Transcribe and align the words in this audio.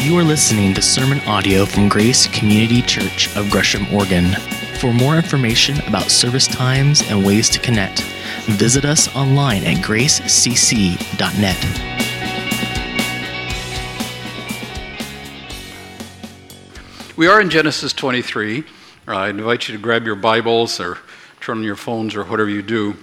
You 0.00 0.16
are 0.16 0.22
listening 0.22 0.74
to 0.74 0.80
sermon 0.80 1.18
audio 1.26 1.66
from 1.66 1.88
Grace 1.88 2.28
Community 2.28 2.80
Church 2.80 3.34
of 3.36 3.50
Gresham, 3.50 3.92
Oregon. 3.92 4.32
For 4.78 4.92
more 4.92 5.16
information 5.16 5.80
about 5.86 6.10
service 6.10 6.46
times 6.46 7.02
and 7.10 7.26
ways 7.26 7.50
to 7.50 7.58
connect, 7.58 8.02
visit 8.46 8.84
us 8.84 9.14
online 9.16 9.64
at 9.64 9.84
gracecc.net. 9.84 11.56
We 17.16 17.26
are 17.26 17.40
in 17.40 17.50
Genesis 17.50 17.92
23. 17.92 18.60
Uh, 18.60 18.62
I 19.08 19.30
invite 19.30 19.68
you 19.68 19.76
to 19.76 19.82
grab 19.82 20.06
your 20.06 20.14
Bibles 20.14 20.78
or 20.78 20.98
turn 21.40 21.58
on 21.58 21.64
your 21.64 21.76
phones 21.76 22.14
or 22.14 22.22
whatever 22.22 22.48
you 22.48 22.62
do, 22.62 22.94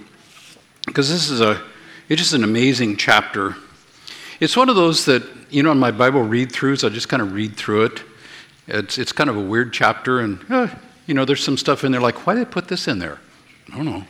because 0.86 1.10
this 1.10 1.28
is 1.28 1.42
a 1.42 1.62
it's 2.08 2.22
just 2.22 2.32
an 2.32 2.42
amazing 2.42 2.96
chapter. 2.96 3.54
It's 4.38 4.56
one 4.56 4.68
of 4.68 4.76
those 4.76 5.06
that 5.06 5.22
you 5.50 5.62
know 5.62 5.72
in 5.72 5.78
my 5.78 5.90
Bible 5.90 6.20
read 6.22 6.50
throughs. 6.50 6.84
I 6.84 6.90
just 6.92 7.08
kind 7.08 7.22
of 7.22 7.32
read 7.32 7.56
through 7.56 7.84
it. 7.84 8.02
It's 8.66 8.98
it's 8.98 9.12
kind 9.12 9.30
of 9.30 9.36
a 9.36 9.40
weird 9.40 9.72
chapter, 9.72 10.20
and 10.20 10.38
uh, 10.50 10.68
you 11.06 11.14
know 11.14 11.24
there's 11.24 11.42
some 11.42 11.56
stuff 11.56 11.84
in 11.84 11.92
there 11.92 12.00
like 12.02 12.26
why 12.26 12.34
did 12.34 12.46
they 12.46 12.50
put 12.50 12.68
this 12.68 12.86
in 12.86 12.98
there? 12.98 13.18
I 13.72 13.76
don't 13.76 13.86
know. 13.86 14.04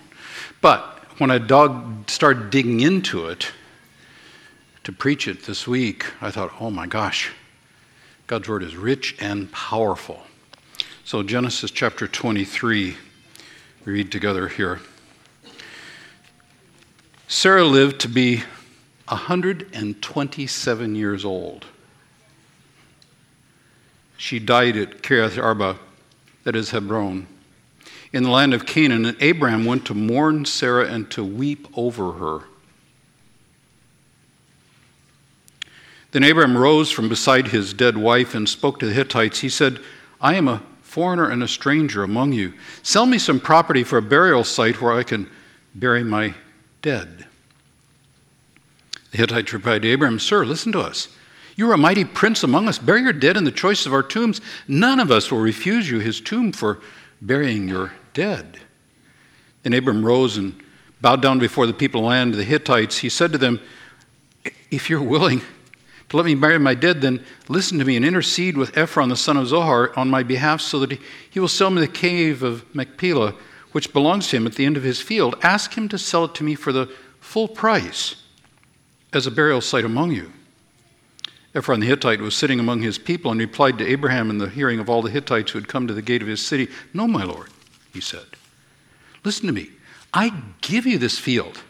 But 0.61 0.81
when 1.19 1.31
I 1.31 1.39
dog 1.39 2.11
started 2.11 2.51
digging 2.51 2.81
into 2.81 3.29
it 3.29 3.53
to 4.83 4.93
preach 4.93 5.29
it 5.29 5.45
this 5.45 5.67
week, 5.67 6.07
I 6.21 6.31
thought, 6.33 6.53
oh 6.61 6.71
my 6.71 6.87
gosh, 6.87 7.31
God's 8.27 8.49
word 8.49 8.65
is 8.65 8.77
rich 8.77 9.17
and 9.21 9.51
powerful. 9.53 10.23
So, 11.05 11.23
Genesis 11.23 11.71
chapter 11.71 12.09
23, 12.09 12.97
we 13.85 13.93
read 13.93 14.11
together 14.11 14.49
here. 14.49 14.81
Sarah 17.29 17.65
lived 17.65 18.01
to 18.01 18.09
be 18.09 18.43
127 19.09 20.95
years 20.95 21.25
old. 21.25 21.67
She 24.17 24.39
died 24.39 24.77
at 24.77 25.03
Kiriath 25.03 25.43
Arba, 25.43 25.79
that 26.45 26.57
is 26.57 26.71
Hebron, 26.71 27.27
in 28.13 28.23
the 28.23 28.31
land 28.31 28.55
of 28.55 28.67
Canaan, 28.67 29.05
and 29.05 29.17
Abraham 29.21 29.65
went 29.65 29.85
to 29.87 29.95
mourn 29.95 30.45
Sarah 30.45 30.87
and 30.87 31.11
to 31.11 31.25
weep 31.25 31.69
over 31.77 32.13
her. 32.13 32.41
Then 36.13 36.25
Abraham 36.25 36.57
rose 36.57 36.91
from 36.91 37.09
beside 37.09 37.49
his 37.49 37.75
dead 37.75 37.97
wife 37.97 38.35
and 38.35 38.49
spoke 38.49 38.79
to 38.79 38.87
the 38.87 38.95
Hittites. 38.95 39.41
He 39.41 39.51
said, 39.51 39.81
I 40.21 40.35
am 40.35 40.49
a 40.49 40.63
foreigner 40.83 41.29
and 41.29 41.43
a 41.43 41.49
stranger 41.49 42.03
among 42.03 42.33
you. 42.33 42.55
Sell 42.83 43.05
me 43.05 43.19
some 43.19 43.39
property 43.39 43.85
for 43.85 43.99
a 43.99 44.03
burial 44.03 44.43
site 44.43 44.81
where 44.81 44.95
I 44.95 45.03
can 45.03 45.29
bury 45.75 46.03
my 46.03 46.35
dead. 46.81 47.27
The 49.17 49.23
Hittites 49.23 49.55
replied 49.55 49.81
to 49.81 49.89
Abraham, 49.89 50.19
Sir, 50.19 50.45
listen 50.45 50.73
to 50.73 50.81
us. 50.81 51.09
You 51.55 51.71
are 51.71 51.73
a 51.73 51.79
mighty 51.79 52.05
prince 52.05 52.43
among 52.43 52.69
us. 52.69 52.79
Bury 52.79 53.01
your 53.01 53.15
dead 53.15 53.39
in 53.39 53.45
the 53.45 53.51
choice 53.51 53.87
of 53.87 53.95
our 53.95 54.03
tombs. 54.03 54.43
None 54.69 55.01
of 55.01 55.11
us 55.11 55.31
will 55.31 55.39
refuse 55.39 55.89
you 55.89 56.01
his 56.01 56.21
tomb 56.21 56.53
for 56.53 56.81
burying 57.23 57.67
your 57.67 57.95
dead. 58.13 58.59
Then 59.63 59.73
Abram 59.73 60.05
rose 60.05 60.37
and 60.37 60.63
bowed 61.01 61.23
down 61.23 61.39
before 61.39 61.67
the 61.67 61.73
people 61.73 62.01
of 62.01 62.05
the 62.05 62.09
land, 62.09 62.33
of 62.33 62.37
the 62.37 62.45
Hittites. 62.45 62.99
He 62.99 63.09
said 63.09 63.33
to 63.33 63.39
them, 63.39 63.59
If 64.71 64.91
you're 64.91 65.03
willing, 65.03 65.41
to 66.11 66.17
let 66.19 66.27
me 66.27 66.35
bury 66.35 66.59
my 66.59 66.75
dead, 66.75 67.01
then 67.01 67.25
listen 67.49 67.79
to 67.79 67.87
me 67.87 67.97
and 67.97 68.05
intercede 68.05 68.59
with 68.59 68.77
Ephron 68.77 69.09
the 69.09 69.17
son 69.17 69.39
of 69.39 69.47
Zohar 69.47 69.99
on 69.99 70.11
my 70.11 70.25
behalf 70.25 70.61
so 70.61 70.79
that 70.81 71.01
he 71.31 71.41
will 71.41 71.49
sell 71.49 71.71
me 71.71 71.81
the 71.81 71.89
cave 71.89 72.43
of 72.43 72.67
Machpelah, 72.75 73.35
which 73.73 73.95
belongs 73.95 74.29
to 74.29 74.37
him 74.37 74.47
at 74.47 74.57
the 74.57 74.67
end 74.67 74.77
of 74.77 74.83
his 74.83 75.01
field. 75.01 75.37
Ask 75.43 75.73
him 75.73 75.89
to 75.89 75.97
sell 75.97 76.27
it 76.27 76.35
to 76.35 76.45
me 76.45 76.55
for 76.55 76.71
the 76.71 76.95
full 77.19 77.49
price 77.49 78.17
as 79.13 79.27
a 79.27 79.31
burial 79.31 79.61
site 79.61 79.85
among 79.85 80.13
you. 80.13 80.33
Ephron 81.55 81.81
the 81.81 81.87
Hittite 81.87 82.21
was 82.21 82.37
sitting 82.37 82.61
among 82.61 82.83
his 82.83 82.99
people 82.99 83.31
and 83.31 83.41
replied 83.41 83.79
to 83.79 83.87
Abraham 83.87 84.29
in 84.29 84.39
the 84.39 84.51
hearing 84.51 84.79
of 84.79 84.91
all 84.91 85.01
the 85.01 85.11
Hittites 85.11 85.53
who 85.53 85.59
had 85.59 85.69
come 85.69 85.87
to 85.87 85.95
the 85.95 86.03
gate 86.03 86.21
of 86.21 86.29
his 86.29 86.45
city, 86.45 86.69
No, 86.93 87.09
my 87.09 87.25
lord, 87.25 87.49
he 87.93 88.01
said. 88.01 88.27
Listen 89.25 89.47
to 89.47 89.53
me. 89.53 89.71
I 90.13 90.33
give 90.61 90.87
you 90.87 90.99
this 90.99 91.19
field. 91.19 91.63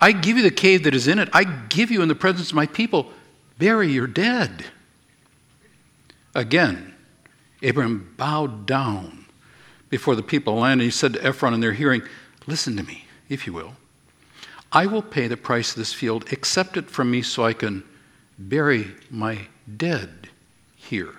I 0.00 0.12
give 0.12 0.36
you 0.36 0.42
the 0.42 0.50
cave 0.50 0.84
that 0.84 0.94
is 0.94 1.08
in 1.08 1.18
it. 1.18 1.28
I 1.32 1.44
give 1.44 1.90
you 1.90 2.02
in 2.02 2.08
the 2.08 2.14
presence 2.14 2.50
of 2.50 2.54
my 2.54 2.66
people 2.66 3.10
bury 3.58 3.90
your 3.90 4.06
dead. 4.06 4.64
Again, 6.34 6.94
Abraham 7.62 8.14
bowed 8.16 8.66
down 8.66 9.26
before 9.90 10.14
the 10.14 10.22
people 10.22 10.54
of 10.54 10.60
land, 10.60 10.80
and 10.80 10.82
he 10.82 10.90
said 10.90 11.14
to 11.14 11.24
Ephron 11.24 11.54
in 11.54 11.60
their 11.60 11.72
hearing, 11.72 12.02
Listen 12.46 12.76
to 12.76 12.82
me, 12.82 13.06
if 13.28 13.46
you 13.46 13.52
will. 13.52 13.74
I 14.72 14.86
will 14.86 15.02
pay 15.02 15.28
the 15.28 15.36
price 15.36 15.70
of 15.70 15.76
this 15.76 15.92
field. 15.92 16.32
Accept 16.32 16.76
it 16.76 16.90
from 16.90 17.10
me 17.10 17.22
so 17.22 17.44
I 17.44 17.52
can 17.52 17.84
bury 18.38 18.94
my 19.10 19.46
dead 19.76 20.28
here. 20.76 21.14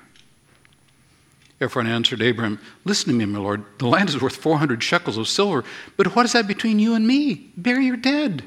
Ephron 1.62 1.88
answered 1.88 2.22
Abraham, 2.22 2.60
Listen 2.86 3.10
to 3.10 3.16
me, 3.16 3.26
my 3.26 3.40
lord. 3.40 3.66
The 3.80 3.88
land 3.88 4.10
is 4.10 4.22
worth 4.22 4.36
400 4.36 4.82
shekels 4.82 5.18
of 5.18 5.28
silver, 5.28 5.66
but 5.98 6.16
what 6.16 6.26
is 6.26 6.34
that 6.34 6.48
between 6.48 6.80
you 6.80 6.96
and 6.96 7.06
me? 7.06 7.52
Bury 7.58 7.86
your 7.88 7.98
dead. 7.98 8.44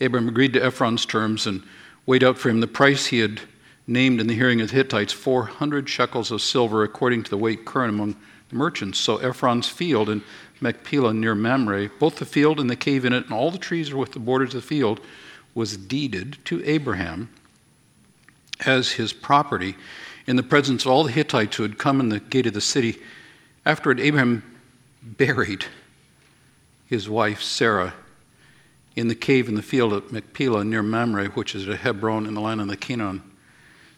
Abraham 0.00 0.28
agreed 0.28 0.52
to 0.52 0.64
Ephron's 0.64 1.06
terms 1.06 1.46
and 1.46 1.62
weighed 2.04 2.22
out 2.22 2.38
for 2.38 2.50
him 2.50 2.60
the 2.60 2.66
price 2.66 3.06
he 3.06 3.20
had 3.20 3.40
named 3.86 4.20
in 4.20 4.26
the 4.26 4.34
hearing 4.34 4.60
of 4.60 4.70
the 4.70 4.76
Hittites 4.76 5.12
400 5.12 5.88
shekels 5.88 6.30
of 6.30 6.42
silver, 6.42 6.82
according 6.82 7.22
to 7.24 7.30
the 7.30 7.38
weight 7.38 7.64
current 7.64 7.94
among 7.94 8.16
the 8.48 8.56
merchants. 8.56 8.98
So 8.98 9.16
Ephron's 9.16 9.68
field 9.68 10.08
in 10.08 10.22
Machpelah 10.60 11.14
near 11.14 11.34
Mamre, 11.34 11.90
both 11.98 12.16
the 12.16 12.24
field 12.24 12.58
and 12.60 12.70
the 12.70 12.76
cave 12.76 13.04
in 13.04 13.12
it, 13.12 13.24
and 13.24 13.32
all 13.32 13.50
the 13.50 13.58
trees 13.58 13.92
with 13.92 14.12
the 14.12 14.18
borders 14.18 14.54
of 14.54 14.62
the 14.62 14.66
field, 14.66 15.00
was 15.54 15.76
deeded 15.76 16.38
to 16.44 16.64
Abraham 16.64 17.30
as 18.64 18.92
his 18.92 19.12
property 19.12 19.76
in 20.26 20.36
the 20.36 20.42
presence 20.42 20.84
of 20.84 20.90
all 20.90 21.04
the 21.04 21.12
Hittites 21.12 21.56
who 21.56 21.62
had 21.62 21.78
come 21.78 22.00
in 22.00 22.08
the 22.08 22.20
gate 22.20 22.46
of 22.46 22.54
the 22.54 22.60
city. 22.60 23.00
Afterward, 23.64 24.00
Abraham 24.00 24.42
buried 25.02 25.66
his 26.86 27.08
wife 27.08 27.42
Sarah 27.42 27.94
in 28.94 29.08
the 29.08 29.14
cave 29.14 29.48
in 29.48 29.54
the 29.54 29.62
field 29.62 29.92
at 29.92 30.10
Machpelah 30.10 30.64
near 30.64 30.82
Mamre, 30.82 31.26
which 31.28 31.54
is 31.54 31.68
at 31.68 31.80
Hebron 31.80 32.26
in 32.26 32.34
the 32.34 32.40
land 32.40 32.60
of 32.60 32.68
the 32.68 32.76
Canaan. 32.76 33.22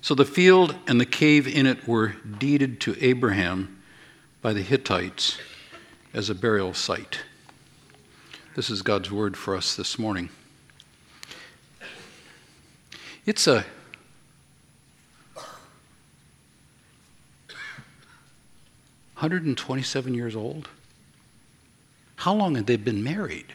So 0.01 0.15
the 0.15 0.25
field 0.25 0.75
and 0.87 1.01
the 1.01 1.07
cave 1.07 1.47
in 1.47 1.67
it 1.67 1.87
were 1.87 2.15
deeded 2.39 2.81
to 2.83 2.97
Abraham 3.01 3.81
by 4.43 4.53
the 4.53 4.63
Hittites 4.63 5.39
as 6.15 6.31
a 6.31 6.35
burial 6.35 6.75
site. 6.75 7.21
This 8.57 8.71
is 8.71 8.83
God's 8.83 9.11
word 9.11 9.37
for 9.37 9.57
us 9.57 9.77
this 9.77 9.99
morning. 9.99 10.31
It's 13.27 13.47
a 13.47 13.65
Hundred 19.19 19.45
and 19.45 19.57
twenty-seven 19.57 20.15
years 20.15 20.37
old. 20.37 20.69
How 22.15 22.33
long 22.33 22.55
had 22.55 22.69
they 22.69 22.77
been 22.77 23.03
married? 23.03 23.47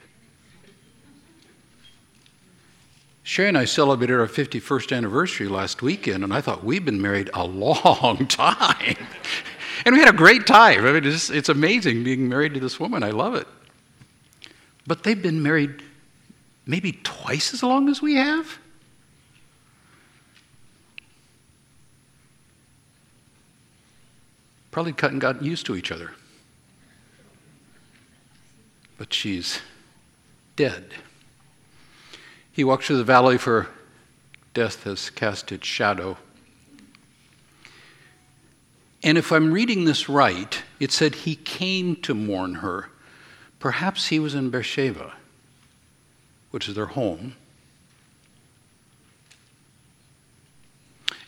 Sherry 3.23 3.47
and 3.47 3.57
I 3.57 3.63
celebrated 3.63 4.19
our 4.19 4.27
51st 4.27 4.95
anniversary 4.95 5.47
last 5.47 5.81
weekend, 5.81 6.25
and 6.25 6.33
I 6.33 6.41
thought 6.41 6.65
we've 6.65 6.83
been 6.83 7.01
married 7.01 7.29
a 7.33 7.45
long 7.47 8.27
time. 8.27 8.97
And 9.85 9.93
we 9.93 9.99
had 9.99 10.09
a 10.09 10.17
great 10.17 10.47
time. 10.47 10.85
I 10.85 10.91
mean, 10.91 11.05
it's, 11.05 11.29
it's 11.29 11.49
amazing 11.49 12.03
being 12.03 12.29
married 12.29 12.53
to 12.53 12.59
this 12.59 12.79
woman. 12.79 13.03
I 13.03 13.11
love 13.11 13.35
it. 13.35 13.47
But 14.85 15.03
they've 15.03 15.21
been 15.21 15.41
married 15.41 15.83
maybe 16.65 16.93
twice 17.03 17.53
as 17.53 17.63
long 17.63 17.89
as 17.89 18.01
we 18.01 18.15
have. 18.15 18.59
Probably 24.71 24.93
cut 24.93 25.11
and 25.11 25.21
got 25.21 25.43
used 25.43 25.65
to 25.67 25.75
each 25.75 25.91
other. 25.91 26.11
But 28.97 29.13
she's 29.13 29.59
dead. 30.55 30.93
He 32.51 32.63
walks 32.63 32.87
through 32.87 32.97
the 32.97 33.03
valley, 33.03 33.37
for 33.37 33.67
death 34.53 34.83
has 34.83 35.09
cast 35.09 35.51
its 35.51 35.67
shadow. 35.67 36.17
And 39.03 39.17
if 39.17 39.31
I'm 39.31 39.51
reading 39.51 39.83
this 39.83 40.07
right, 40.07 40.63
it 40.79 40.91
said 40.91 41.13
he 41.13 41.35
came 41.35 41.97
to 41.97 42.13
mourn 42.13 42.55
her. 42.55 42.89
Perhaps 43.59 44.07
he 44.07 44.19
was 44.19 44.33
in 44.33 44.49
Beersheba, 44.49 45.13
which 46.51 46.69
is 46.69 46.75
their 46.75 46.85
home. 46.85 47.35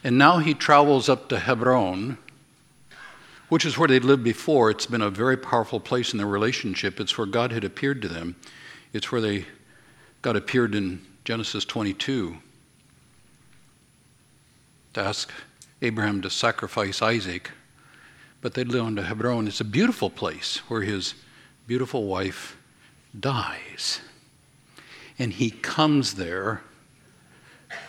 And 0.03 0.17
now 0.17 0.37
he 0.37 0.53
travels 0.53 1.09
up 1.09 1.29
to 1.29 1.39
Hebron, 1.39 2.17
which 3.49 3.65
is 3.65 3.77
where 3.77 3.87
they'd 3.87 4.03
lived 4.03 4.23
before. 4.23 4.69
It's 4.69 4.85
been 4.85 5.01
a 5.01 5.09
very 5.09 5.35
powerful 5.35 5.79
place 5.79 6.13
in 6.13 6.17
their 6.17 6.27
relationship. 6.27 6.99
It's 6.99 7.17
where 7.17 7.27
God 7.27 7.51
had 7.51 7.63
appeared 7.63 8.01
to 8.03 8.07
them. 8.07 8.35
It's 8.93 9.11
where 9.11 9.21
they 9.21 9.45
God 10.21 10.35
appeared 10.35 10.73
in 10.73 11.01
Genesis 11.23 11.65
22 11.65 12.37
to 14.93 14.99
ask 14.99 15.31
Abraham 15.83 16.21
to 16.21 16.31
sacrifice 16.31 16.99
Isaac, 16.99 17.51
but 18.45 18.53
they'd 18.53 18.67
live 18.67 18.85
on 18.85 18.95
to 18.95 19.01
Hebron. 19.01 19.47
It's 19.47 19.59
a 19.59 19.65
beautiful 19.65 20.07
place 20.07 20.57
where 20.67 20.83
his 20.83 21.15
beautiful 21.65 22.05
wife 22.05 22.55
dies. 23.19 24.01
And 25.17 25.33
he 25.33 25.49
comes 25.49 26.13
there 26.13 26.61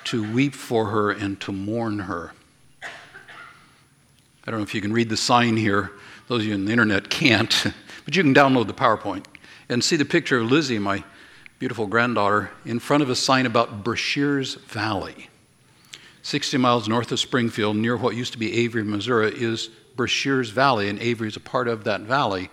to 0.05 0.33
weep 0.33 0.55
for 0.55 0.87
her 0.87 1.11
and 1.11 1.39
to 1.43 1.53
mourn 1.53 1.99
her. 1.99 2.33
I 2.83 4.51
don't 4.51 4.61
know 4.61 4.63
if 4.63 4.75
you 4.75 4.81
can 4.81 4.95
read 4.95 5.11
the 5.11 5.17
sign 5.19 5.59
here. 5.59 5.93
Those 6.27 6.41
of 6.41 6.47
you 6.47 6.55
on 6.55 6.65
the 6.65 6.73
internet 6.73 7.11
can't, 7.11 7.55
but 8.07 8.17
you 8.17 8.23
can 8.23 8.33
download 8.33 8.67
the 8.67 8.73
PowerPoint 8.73 9.27
and 9.69 9.85
see 9.85 9.97
the 9.97 10.07
picture 10.07 10.39
of 10.39 10.51
Lizzie, 10.51 10.79
my 10.79 11.05
beautiful 11.59 11.87
granddaughter, 11.87 12.51
in 12.65 12.79
front 12.79 13.03
of 13.03 13.11
a 13.11 13.15
sign 13.15 13.45
about 13.45 13.85
Brashears 13.85 14.59
Valley. 14.69 15.29
60 16.23 16.57
miles 16.57 16.89
north 16.89 17.13
of 17.13 17.21
Springfield, 17.21 17.77
near 17.77 17.95
what 17.95 18.17
used 18.17 18.33
to 18.33 18.39
be 18.39 18.55
Avery, 18.55 18.85
Missouri, 18.85 19.35
is 19.37 19.69
Brashears 19.97 20.51
Valley, 20.51 20.89
and 20.89 20.99
Avery 21.01 21.29
is 21.29 21.37
a 21.37 21.41
part 21.41 21.69
of 21.69 21.85
that 21.85 22.03
valley. 22.03 22.51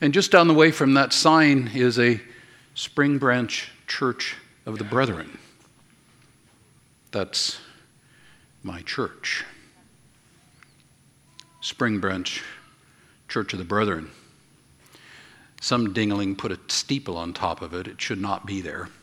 And 0.00 0.12
just 0.12 0.30
down 0.30 0.48
the 0.48 0.54
way 0.54 0.70
from 0.70 0.94
that 0.94 1.12
sign 1.12 1.70
is 1.74 1.98
a 1.98 2.20
Spring 2.74 3.18
Branch 3.18 3.70
Church 3.86 4.36
of 4.66 4.78
the 4.78 4.84
Brethren. 4.84 5.38
That's 7.10 7.58
my 8.62 8.82
church. 8.82 9.44
Spring 11.60 12.00
Branch 12.00 12.42
Church 13.28 13.52
of 13.52 13.58
the 13.58 13.64
Brethren. 13.64 14.10
Some 15.60 15.94
dingling 15.94 16.36
put 16.36 16.52
a 16.52 16.58
steeple 16.68 17.16
on 17.16 17.32
top 17.32 17.62
of 17.62 17.72
it. 17.72 17.86
It 17.86 18.00
should 18.00 18.20
not 18.20 18.44
be 18.44 18.60
there. 18.60 18.88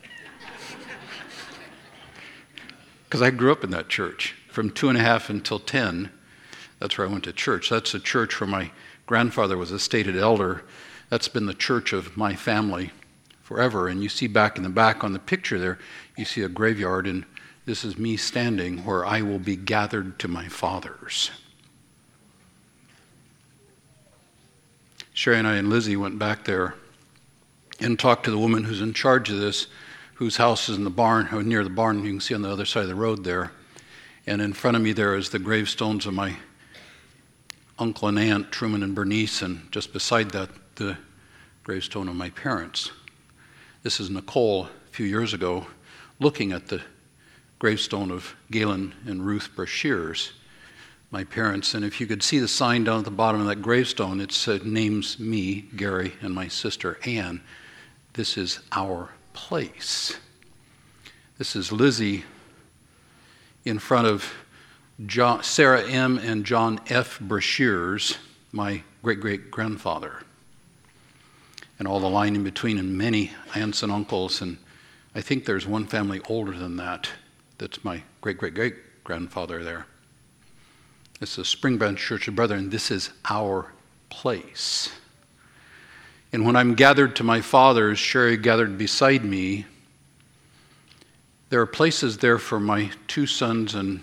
Because 3.05 3.21
I 3.21 3.29
grew 3.29 3.51
up 3.51 3.65
in 3.65 3.71
that 3.71 3.89
church 3.89 4.35
from 4.47 4.69
two 4.69 4.87
and 4.87 4.97
a 4.97 5.01
half 5.01 5.29
until 5.29 5.59
10. 5.59 6.09
That's 6.81 6.97
where 6.97 7.07
I 7.07 7.11
went 7.11 7.25
to 7.25 7.31
church. 7.31 7.69
That's 7.69 7.93
a 7.93 7.99
church 7.99 8.41
where 8.41 8.49
my 8.49 8.71
grandfather 9.05 9.55
was 9.55 9.71
a 9.71 9.77
stated 9.77 10.17
elder. 10.17 10.63
That's 11.09 11.27
been 11.27 11.45
the 11.45 11.53
church 11.53 11.93
of 11.93 12.17
my 12.17 12.35
family 12.35 12.91
forever. 13.43 13.87
And 13.87 14.01
you 14.01 14.09
see 14.09 14.25
back 14.25 14.57
in 14.57 14.63
the 14.63 14.69
back 14.69 15.03
on 15.03 15.13
the 15.13 15.19
picture 15.19 15.59
there, 15.59 15.77
you 16.17 16.25
see 16.25 16.41
a 16.41 16.49
graveyard, 16.49 17.05
and 17.05 17.23
this 17.67 17.85
is 17.85 17.99
me 17.99 18.17
standing 18.17 18.83
where 18.83 19.05
I 19.05 19.21
will 19.21 19.37
be 19.37 19.55
gathered 19.55 20.17
to 20.19 20.27
my 20.27 20.47
fathers. 20.47 21.29
Sherry 25.13 25.37
and 25.37 25.47
I 25.47 25.57
and 25.57 25.69
Lizzie 25.69 25.95
went 25.95 26.17
back 26.17 26.45
there 26.45 26.73
and 27.79 27.99
talked 27.99 28.23
to 28.23 28.31
the 28.31 28.39
woman 28.39 28.63
who's 28.63 28.81
in 28.81 28.93
charge 28.93 29.29
of 29.29 29.37
this, 29.37 29.67
whose 30.15 30.37
house 30.37 30.67
is 30.67 30.77
in 30.77 30.83
the 30.83 30.89
barn, 30.89 31.29
or 31.31 31.43
near 31.43 31.63
the 31.63 31.69
barn. 31.69 32.03
You 32.03 32.09
can 32.09 32.21
see 32.21 32.33
on 32.33 32.41
the 32.41 32.49
other 32.49 32.65
side 32.65 32.83
of 32.83 32.89
the 32.89 32.95
road 32.95 33.23
there. 33.23 33.51
And 34.25 34.41
in 34.41 34.53
front 34.53 34.77
of 34.77 34.81
me 34.81 34.93
there 34.93 35.15
is 35.15 35.29
the 35.29 35.37
gravestones 35.37 36.07
of 36.07 36.15
my 36.15 36.37
uncle 37.81 38.07
and 38.07 38.19
aunt, 38.19 38.51
Truman 38.51 38.83
and 38.83 38.93
Bernice, 38.93 39.41
and 39.41 39.69
just 39.71 39.91
beside 39.91 40.29
that, 40.31 40.49
the 40.75 40.97
gravestone 41.63 42.07
of 42.07 42.15
my 42.15 42.29
parents. 42.29 42.91
This 43.81 43.99
is 43.99 44.09
Nicole 44.11 44.65
a 44.65 44.69
few 44.91 45.07
years 45.07 45.33
ago 45.33 45.65
looking 46.19 46.51
at 46.51 46.67
the 46.67 46.81
gravestone 47.57 48.11
of 48.11 48.35
Galen 48.51 48.93
and 49.07 49.25
Ruth 49.25 49.49
Brashears 49.55 50.31
my 51.09 51.23
parents. 51.23 51.73
And 51.73 51.83
if 51.83 51.99
you 51.99 52.07
could 52.07 52.23
see 52.23 52.39
the 52.39 52.47
sign 52.47 52.83
down 52.83 52.99
at 52.99 53.05
the 53.05 53.11
bottom 53.11 53.41
of 53.41 53.47
that 53.47 53.61
gravestone, 53.61 54.21
it 54.21 54.31
said, 54.31 54.65
names 54.65 55.19
me, 55.19 55.61
Gary, 55.75 56.13
and 56.21 56.33
my 56.33 56.47
sister 56.47 56.99
Ann. 57.05 57.41
This 58.13 58.37
is 58.37 58.59
our 58.71 59.09
place. 59.33 60.15
This 61.37 61.55
is 61.55 61.71
Lizzie 61.71 62.23
in 63.65 63.79
front 63.79 64.07
of 64.07 64.31
John, 65.05 65.43
Sarah 65.43 65.83
M. 65.83 66.17
and 66.17 66.45
John 66.45 66.79
F. 66.87 67.19
Brashears, 67.19 68.17
my 68.51 68.83
great 69.03 69.19
great 69.19 69.49
grandfather. 69.49 70.23
And 71.79 71.87
all 71.87 71.99
the 71.99 72.09
line 72.09 72.35
in 72.35 72.43
between, 72.43 72.77
and 72.77 72.97
many 72.97 73.31
aunts 73.55 73.81
and 73.81 73.91
uncles. 73.91 74.41
And 74.41 74.57
I 75.15 75.21
think 75.21 75.45
there's 75.45 75.65
one 75.65 75.87
family 75.87 76.21
older 76.29 76.51
than 76.51 76.77
that. 76.77 77.09
That's 77.57 77.83
my 77.83 78.03
great 78.21 78.37
great 78.37 78.53
great 78.53 78.75
grandfather 79.03 79.63
there. 79.63 79.87
It's 81.19 81.35
the 81.35 81.45
Spring 81.45 81.79
Church 81.95 82.27
of 82.27 82.35
Brethren. 82.35 82.69
This 82.69 82.91
is 82.91 83.11
our 83.29 83.71
place. 84.09 84.89
And 86.33 86.45
when 86.45 86.55
I'm 86.55 86.75
gathered 86.75 87.15
to 87.17 87.23
my 87.23 87.41
fathers, 87.41 87.99
Sherry 87.99 88.37
gathered 88.37 88.77
beside 88.77 89.23
me, 89.23 89.65
there 91.49 91.59
are 91.59 91.67
places 91.67 92.17
there 92.17 92.37
for 92.37 92.59
my 92.59 92.91
two 93.07 93.27
sons 93.27 93.75
and 93.75 94.01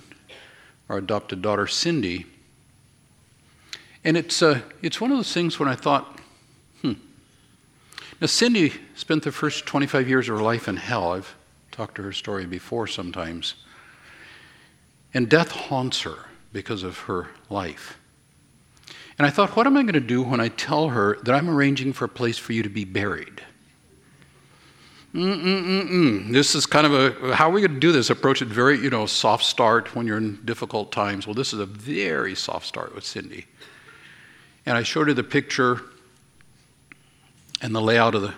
our 0.88 0.99
adopted 0.99 1.43
daughter, 1.43 1.67
Cindy. 1.67 2.26
And 4.05 4.17
it's, 4.17 4.43
uh, 4.43 4.61
it's 4.82 5.00
one 5.00 5.11
of 5.11 5.19
those 5.19 5.32
things 5.32 5.58
when 5.58 5.69
I 5.69 5.75
thought, 5.75 6.19
hmm. 6.82 6.94
Now, 8.20 8.26
Cindy 8.26 8.73
spent 8.94 9.23
the 9.23 9.32
first 9.32 9.67
25 9.67 10.08
years 10.08 10.29
of 10.29 10.38
her 10.38 10.43
life 10.43 10.69
in 10.69 10.76
hell. 10.76 11.12
I've 11.12 11.35
talked 11.70 11.96
to 11.96 12.02
her 12.02 12.12
story 12.12 12.46
before 12.46 12.87
sometimes. 12.87 13.55
And 15.14 15.29
death 15.29 15.50
haunts 15.50 16.02
her 16.02 16.26
because 16.52 16.82
of 16.82 16.99
her 17.00 17.29
life. 17.50 17.99
And 19.19 19.26
I 19.26 19.31
thought, 19.31 19.56
what 19.56 19.67
am 19.67 19.76
I 19.76 19.82
going 19.82 19.94
to 19.94 20.00
do 20.00 20.23
when 20.23 20.40
I 20.40 20.49
tell 20.49 20.90
her 20.90 21.19
that 21.23 21.35
I'm 21.35 21.50
arranging 21.50 21.93
for 21.93 22.05
a 22.05 22.08
place 22.08 22.38
for 22.38 22.52
you 22.52 22.62
to 22.62 22.69
be 22.69 22.85
buried? 22.85 23.43
Mm-mm-mm-mm. 25.18 26.32
This 26.32 26.54
is 26.54 26.64
kind 26.64 26.86
of 26.86 26.94
a, 26.94 27.34
how 27.34 27.48
are 27.48 27.52
we 27.52 27.60
going 27.60 27.74
to 27.74 27.80
do 27.80 27.90
this? 27.90 28.08
Approach 28.08 28.40
it 28.40 28.46
very, 28.46 28.78
you 28.78 28.88
know, 28.88 29.04
soft 29.04 29.44
start 29.44 29.92
when 29.96 30.06
you're 30.06 30.18
in 30.18 30.38
difficult 30.44 30.92
times. 30.92 31.26
Well, 31.26 31.34
this 31.34 31.52
is 31.52 31.58
a 31.58 31.66
very 31.66 32.36
soft 32.36 32.66
start 32.66 32.94
with 32.94 33.04
Cindy. 33.04 33.46
And 34.64 34.78
I 34.78 34.84
showed 34.84 35.08
her 35.08 35.14
the 35.14 35.24
picture 35.24 35.82
and 37.60 37.74
the 37.74 37.80
layout 37.80 38.14
of 38.14 38.22
the, 38.22 38.34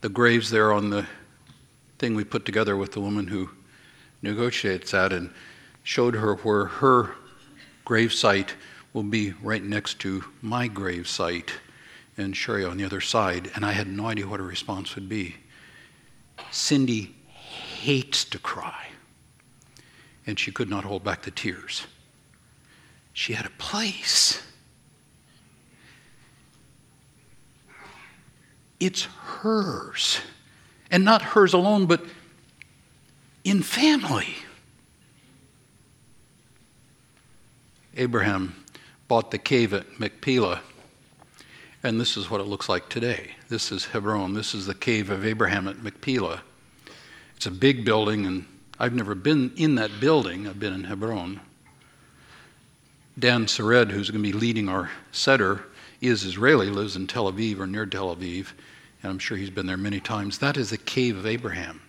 the 0.00 0.08
graves 0.08 0.48
there 0.48 0.72
on 0.72 0.88
the 0.88 1.06
thing 1.98 2.14
we 2.14 2.24
put 2.24 2.46
together 2.46 2.74
with 2.74 2.92
the 2.92 3.00
woman 3.00 3.26
who 3.26 3.50
negotiates 4.22 4.92
that 4.92 5.12
and 5.12 5.30
showed 5.82 6.14
her 6.14 6.36
where 6.36 6.64
her 6.64 7.16
gravesite 7.84 8.52
will 8.94 9.02
be 9.02 9.34
right 9.42 9.62
next 9.62 9.98
to 10.00 10.24
my 10.40 10.70
gravesite 10.70 11.50
and 12.16 12.34
Sherry 12.34 12.64
on 12.64 12.78
the 12.78 12.84
other 12.84 13.02
side. 13.02 13.50
And 13.54 13.66
I 13.66 13.72
had 13.72 13.88
no 13.88 14.06
idea 14.06 14.26
what 14.26 14.40
her 14.40 14.46
response 14.46 14.94
would 14.94 15.10
be. 15.10 15.36
Cindy 16.50 17.14
hates 17.26 18.24
to 18.24 18.38
cry, 18.38 18.86
and 20.26 20.38
she 20.38 20.50
could 20.50 20.68
not 20.68 20.84
hold 20.84 21.04
back 21.04 21.22
the 21.22 21.30
tears. 21.30 21.86
She 23.12 23.32
had 23.32 23.46
a 23.46 23.50
place. 23.50 24.42
It's 28.80 29.02
hers. 29.02 30.20
And 30.90 31.04
not 31.04 31.20
hers 31.20 31.52
alone, 31.52 31.86
but 31.86 32.04
in 33.44 33.62
family. 33.62 34.34
Abraham 37.96 38.54
bought 39.08 39.30
the 39.32 39.38
cave 39.38 39.74
at 39.74 39.98
Machpelah, 39.98 40.60
and 41.82 42.00
this 42.00 42.16
is 42.16 42.30
what 42.30 42.40
it 42.40 42.46
looks 42.46 42.68
like 42.68 42.88
today. 42.88 43.32
This 43.48 43.70
is 43.70 43.86
Hebron. 43.86 44.34
This 44.34 44.54
is 44.54 44.66
the 44.66 44.74
cave 44.74 45.10
of 45.10 45.24
Abraham 45.24 45.68
at 45.68 45.82
Machpelah. 45.82 46.42
It's 47.36 47.46
a 47.46 47.50
big 47.50 47.84
building, 47.84 48.26
and 48.26 48.46
I've 48.78 48.94
never 48.94 49.14
been 49.14 49.52
in 49.56 49.76
that 49.76 50.00
building. 50.00 50.48
I've 50.48 50.58
been 50.58 50.72
in 50.72 50.84
Hebron. 50.84 51.40
Dan 53.18 53.46
Sered, 53.46 53.90
who's 53.90 54.10
going 54.10 54.22
to 54.22 54.32
be 54.32 54.36
leading 54.36 54.68
our 54.68 54.90
Seder, 55.12 55.64
is 56.00 56.24
Israeli, 56.24 56.70
lives 56.70 56.96
in 56.96 57.06
Tel 57.06 57.30
Aviv 57.32 57.58
or 57.58 57.66
near 57.66 57.86
Tel 57.86 58.14
Aviv, 58.14 58.52
and 59.02 59.10
I'm 59.10 59.18
sure 59.18 59.36
he's 59.36 59.50
been 59.50 59.66
there 59.66 59.76
many 59.76 60.00
times. 60.00 60.38
That 60.38 60.56
is 60.56 60.70
the 60.70 60.78
cave 60.78 61.16
of 61.16 61.26
Abraham. 61.26 61.80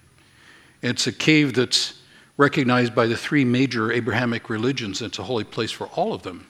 It's 0.81 1.07
a 1.07 1.11
cave 1.11 1.53
that's 1.55 1.99
recognized 2.37 2.95
by 2.95 3.07
the 3.07 3.17
three 3.17 3.43
major 3.43 3.91
Abrahamic 3.91 4.49
religions. 4.49 5.01
It's 5.01 5.19
a 5.19 5.23
holy 5.23 5.43
place 5.43 5.71
for 5.71 5.87
all 5.87 6.13
of 6.13 6.23
them. 6.23 6.47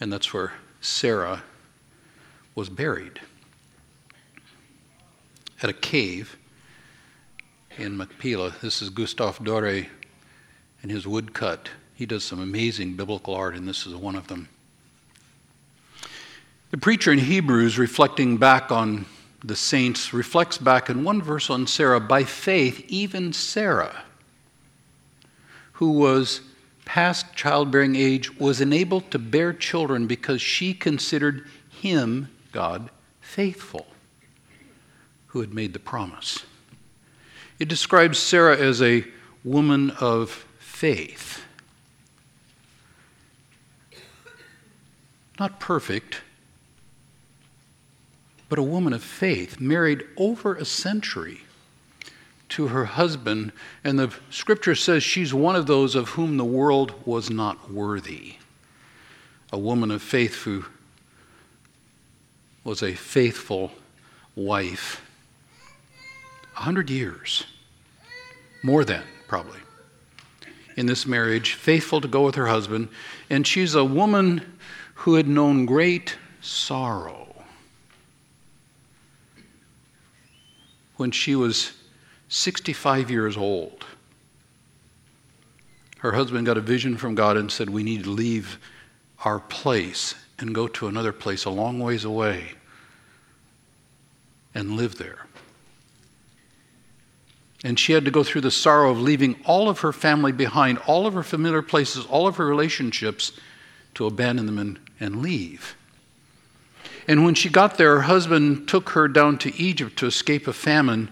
And 0.00 0.12
that's 0.12 0.32
where 0.32 0.52
Sarah 0.80 1.42
was 2.54 2.68
buried 2.68 3.20
at 5.62 5.70
a 5.70 5.74
cave 5.74 6.36
in 7.76 7.96
Machpelah. 7.96 8.54
This 8.62 8.82
is 8.82 8.90
Gustave 8.90 9.44
Doré 9.44 9.88
and 10.82 10.90
his 10.90 11.06
woodcut. 11.06 11.70
He 11.94 12.06
does 12.06 12.24
some 12.24 12.40
amazing 12.40 12.96
biblical 12.96 13.34
art, 13.34 13.54
and 13.54 13.68
this 13.68 13.86
is 13.86 13.94
one 13.94 14.16
of 14.16 14.28
them. 14.28 14.48
The 16.70 16.78
preacher 16.78 17.12
in 17.12 17.18
Hebrews, 17.18 17.78
reflecting 17.78 18.36
back 18.36 18.70
on 18.70 19.06
the 19.42 19.56
saints 19.56 20.12
reflects 20.12 20.58
back 20.58 20.90
in 20.90 21.02
one 21.02 21.22
verse 21.22 21.48
on 21.50 21.66
Sarah 21.66 22.00
by 22.00 22.24
faith, 22.24 22.84
even 22.88 23.32
Sarah, 23.32 24.04
who 25.72 25.92
was 25.92 26.42
past 26.84 27.34
childbearing 27.34 27.96
age, 27.96 28.38
was 28.38 28.60
enabled 28.60 29.10
to 29.10 29.18
bear 29.18 29.52
children 29.52 30.06
because 30.06 30.40
she 30.40 30.74
considered 30.74 31.46
him, 31.68 32.28
God, 32.52 32.90
faithful, 33.20 33.86
who 35.28 35.40
had 35.40 35.54
made 35.54 35.72
the 35.72 35.78
promise. 35.78 36.44
It 37.58 37.68
describes 37.68 38.18
Sarah 38.18 38.56
as 38.56 38.80
a 38.80 39.04
woman 39.44 39.90
of 40.00 40.46
faith. 40.58 41.42
Not 45.38 45.60
perfect 45.60 46.22
but 48.50 48.58
a 48.58 48.62
woman 48.62 48.92
of 48.92 49.02
faith, 49.02 49.60
married 49.60 50.02
over 50.18 50.56
a 50.56 50.64
century 50.64 51.40
to 52.50 52.68
her 52.68 52.84
husband, 52.84 53.52
and 53.82 53.98
the 53.98 54.12
scripture 54.30 54.74
says 54.74 55.02
she's 55.02 55.32
one 55.32 55.56
of 55.56 55.66
those 55.66 55.94
of 55.94 56.10
whom 56.10 56.36
the 56.36 56.44
world 56.44 56.94
was 57.06 57.30
not 57.30 57.70
worthy. 57.70 58.34
A 59.52 59.58
woman 59.58 59.90
of 59.90 60.02
faith 60.02 60.42
who 60.42 60.64
was 62.64 62.82
a 62.82 62.94
faithful 62.94 63.72
wife. 64.36 65.02
A 66.56 66.60
hundred 66.60 66.90
years, 66.90 67.44
more 68.62 68.84
than 68.84 69.02
probably, 69.26 69.60
in 70.76 70.86
this 70.86 71.06
marriage, 71.06 71.54
faithful 71.54 72.00
to 72.00 72.08
go 72.08 72.24
with 72.24 72.34
her 72.34 72.46
husband, 72.46 72.88
and 73.28 73.46
she's 73.46 73.74
a 73.74 73.84
woman 73.84 74.58
who 74.94 75.14
had 75.14 75.26
known 75.26 75.64
great 75.64 76.16
sorrow. 76.40 77.34
When 80.96 81.10
she 81.10 81.34
was 81.34 81.72
65 82.30 83.10
years 83.10 83.36
old, 83.36 83.84
her 85.98 86.12
husband 86.12 86.46
got 86.46 86.56
a 86.56 86.62
vision 86.62 86.96
from 86.96 87.14
God 87.14 87.36
and 87.36 87.52
said, 87.52 87.68
We 87.68 87.82
need 87.82 88.04
to 88.04 88.10
leave 88.10 88.58
our 89.24 89.40
place 89.40 90.14
and 90.38 90.54
go 90.54 90.66
to 90.66 90.88
another 90.88 91.12
place 91.12 91.44
a 91.44 91.50
long 91.50 91.78
ways 91.78 92.04
away 92.04 92.52
and 94.54 94.76
live 94.76 94.96
there. 94.96 95.26
And 97.62 97.78
she 97.78 97.92
had 97.92 98.06
to 98.06 98.10
go 98.10 98.24
through 98.24 98.40
the 98.40 98.50
sorrow 98.50 98.90
of 98.90 99.00
leaving 99.00 99.36
all 99.44 99.68
of 99.68 99.80
her 99.80 99.92
family 99.92 100.32
behind, 100.32 100.78
all 100.86 101.06
of 101.06 101.12
her 101.12 101.22
familiar 101.22 101.60
places, 101.60 102.06
all 102.06 102.26
of 102.26 102.36
her 102.36 102.46
relationships, 102.46 103.32
to 103.94 104.06
abandon 104.06 104.46
them 104.46 104.58
and, 104.58 104.78
and 104.98 105.20
leave. 105.20 105.76
And 107.06 107.24
when 107.24 107.34
she 107.34 107.48
got 107.48 107.76
there, 107.76 107.96
her 107.96 108.02
husband 108.02 108.68
took 108.68 108.90
her 108.90 109.08
down 109.08 109.36
to 109.38 109.54
Egypt 109.60 109.98
to 109.98 110.06
escape 110.06 110.46
a 110.46 110.52
famine. 110.52 111.10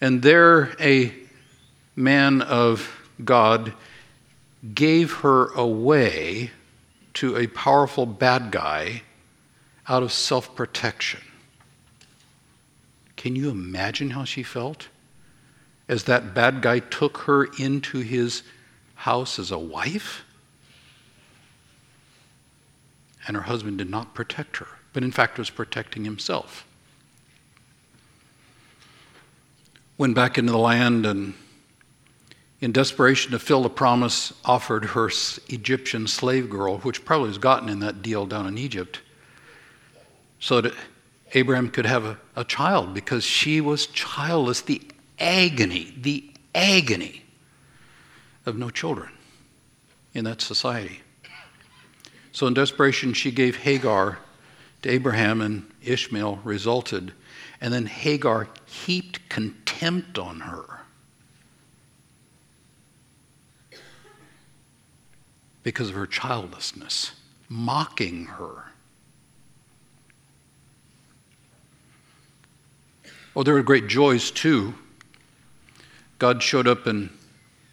And 0.00 0.22
there, 0.22 0.74
a 0.80 1.12
man 1.96 2.42
of 2.42 3.10
God 3.24 3.72
gave 4.74 5.12
her 5.14 5.48
away 5.52 6.50
to 7.14 7.36
a 7.36 7.46
powerful 7.48 8.06
bad 8.06 8.50
guy 8.52 9.02
out 9.88 10.02
of 10.02 10.12
self 10.12 10.54
protection. 10.54 11.20
Can 13.16 13.34
you 13.34 13.50
imagine 13.50 14.10
how 14.10 14.24
she 14.24 14.42
felt? 14.42 14.88
As 15.88 16.04
that 16.04 16.34
bad 16.34 16.62
guy 16.62 16.78
took 16.78 17.18
her 17.18 17.44
into 17.58 18.00
his 18.00 18.42
house 18.94 19.38
as 19.38 19.50
a 19.50 19.58
wife? 19.58 20.22
And 23.26 23.36
her 23.36 23.44
husband 23.44 23.78
did 23.78 23.90
not 23.90 24.14
protect 24.14 24.58
her 24.58 24.68
but 24.92 25.04
in 25.04 25.12
fact 25.12 25.38
was 25.38 25.50
protecting 25.50 26.04
himself. 26.04 26.66
Went 29.98 30.14
back 30.14 30.38
into 30.38 30.52
the 30.52 30.58
land 30.58 31.04
and, 31.04 31.34
in 32.60 32.70
desperation 32.70 33.32
to 33.32 33.38
fill 33.40 33.62
the 33.64 33.68
promise, 33.68 34.32
offered 34.44 34.84
her 34.84 35.10
Egyptian 35.48 36.06
slave 36.06 36.48
girl, 36.48 36.78
which 36.78 37.04
probably 37.04 37.28
was 37.28 37.38
gotten 37.38 37.68
in 37.68 37.80
that 37.80 38.00
deal 38.00 38.24
down 38.24 38.46
in 38.46 38.56
Egypt, 38.56 39.00
so 40.38 40.60
that 40.60 40.72
Abraham 41.34 41.68
could 41.68 41.84
have 41.84 42.04
a, 42.04 42.16
a 42.36 42.44
child 42.44 42.94
because 42.94 43.24
she 43.24 43.60
was 43.60 43.88
childless. 43.88 44.60
The 44.60 44.80
agony, 45.18 45.92
the 46.00 46.30
agony 46.54 47.24
of 48.46 48.56
no 48.56 48.70
children 48.70 49.10
in 50.14 50.24
that 50.24 50.40
society. 50.40 51.00
So, 52.30 52.46
in 52.46 52.54
desperation, 52.54 53.14
she 53.14 53.32
gave 53.32 53.56
Hagar 53.56 54.20
to 54.82 54.88
Abraham, 54.88 55.40
and 55.40 55.68
Ishmael 55.82 56.38
resulted. 56.44 57.12
And 57.60 57.74
then 57.74 57.86
Hagar 57.86 58.48
heaped 58.64 59.28
contempt 59.28 59.67
on 59.82 60.40
her. 60.40 60.80
Because 65.62 65.90
of 65.90 65.94
her 65.94 66.06
childlessness, 66.06 67.12
mocking 67.48 68.26
her. 68.26 68.72
Oh, 73.36 73.42
there 73.42 73.54
were 73.54 73.62
great 73.62 73.86
joys 73.86 74.30
too. 74.30 74.74
God 76.18 76.42
showed 76.42 76.66
up 76.66 76.86
in 76.86 77.10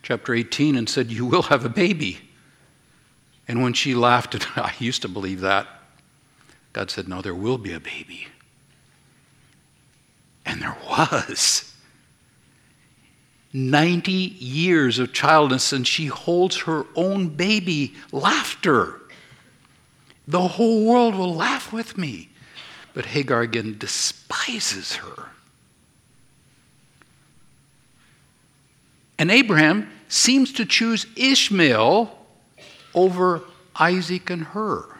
chapter 0.03 0.33
18 0.33 0.75
and 0.75 0.87
said, 0.87 1.11
You 1.11 1.25
will 1.25 1.43
have 1.43 1.65
a 1.65 1.69
baby. 1.69 2.19
And 3.47 3.63
when 3.63 3.73
she 3.73 3.95
laughed, 3.95 4.35
and 4.35 4.45
I 4.55 4.73
used 4.79 5.01
to 5.03 5.07
believe 5.07 5.41
that, 5.41 5.67
God 6.73 6.91
said, 6.91 7.07
No, 7.07 7.21
there 7.21 7.35
will 7.35 7.57
be 7.57 7.73
a 7.73 7.79
baby. 7.79 8.27
And 10.45 10.61
there 10.61 10.77
was. 10.87 11.74
90 13.55 14.11
years 14.11 14.99
of 14.99 15.13
childlessness, 15.13 15.71
and 15.71 15.87
she 15.87 16.07
holds 16.07 16.57
her 16.63 16.85
own 16.93 17.29
baby. 17.29 17.93
Laughter. 18.11 18.99
The 20.27 20.41
whole 20.41 20.85
world 20.85 21.15
will 21.15 21.33
laugh 21.33 21.71
with 21.71 21.97
me. 21.97 22.29
But 22.93 23.05
Hagar 23.07 23.41
again 23.41 23.77
despises 23.77 24.95
her. 24.97 25.29
And 29.17 29.31
Abraham 29.31 29.89
seems 30.09 30.51
to 30.53 30.65
choose 30.65 31.07
Ishmael 31.15 32.13
over 32.93 33.41
Isaac 33.77 34.29
and 34.29 34.43
her 34.47 34.97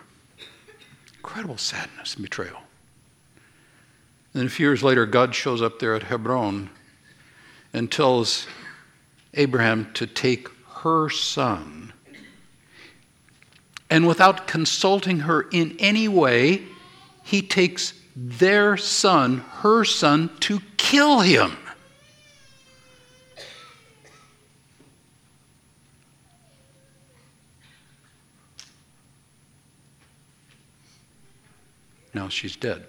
incredible 1.18 1.58
sadness 1.58 2.14
and 2.16 2.24
betrayal. 2.24 2.62
And 4.34 4.42
then 4.42 4.46
a 4.46 4.50
few 4.50 4.68
years 4.68 4.84
later, 4.84 5.06
God 5.06 5.36
shows 5.36 5.62
up 5.62 5.80
there 5.80 5.94
at 5.94 6.04
Hebron 6.04 6.70
and 7.76 7.92
tells 7.92 8.48
Abraham 9.34 9.92
to 9.96 10.08
take 10.08 10.48
her 10.84 11.10
son. 11.10 11.92
And 13.90 14.08
without 14.08 14.48
consulting 14.48 15.20
her 15.20 15.42
in 15.52 15.76
any 15.78 16.08
way, 16.08 16.64
he 17.22 17.42
takes 17.42 17.94
their 18.16 18.78
son, 18.78 19.40
her 19.60 19.84
son, 19.84 20.30
to 20.40 20.62
kill 20.78 21.20
him. 21.20 21.58
Now 32.14 32.30
she's 32.30 32.56
dead. 32.56 32.86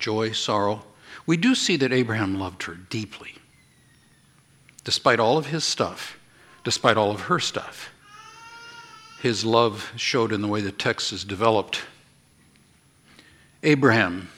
Joy, 0.00 0.32
sorrow. 0.32 0.85
We 1.26 1.36
do 1.36 1.54
see 1.54 1.76
that 1.76 1.92
Abraham 1.92 2.38
loved 2.38 2.62
her 2.64 2.74
deeply, 2.74 3.34
despite 4.84 5.18
all 5.18 5.36
of 5.36 5.46
his 5.46 5.64
stuff, 5.64 6.18
despite 6.62 6.96
all 6.96 7.10
of 7.10 7.22
her 7.22 7.40
stuff. 7.40 7.90
His 9.20 9.44
love 9.44 9.92
showed 9.96 10.32
in 10.32 10.40
the 10.40 10.48
way 10.48 10.60
the 10.60 10.70
text 10.70 11.12
is 11.12 11.24
developed. 11.24 11.82
Abraham, 13.62 14.28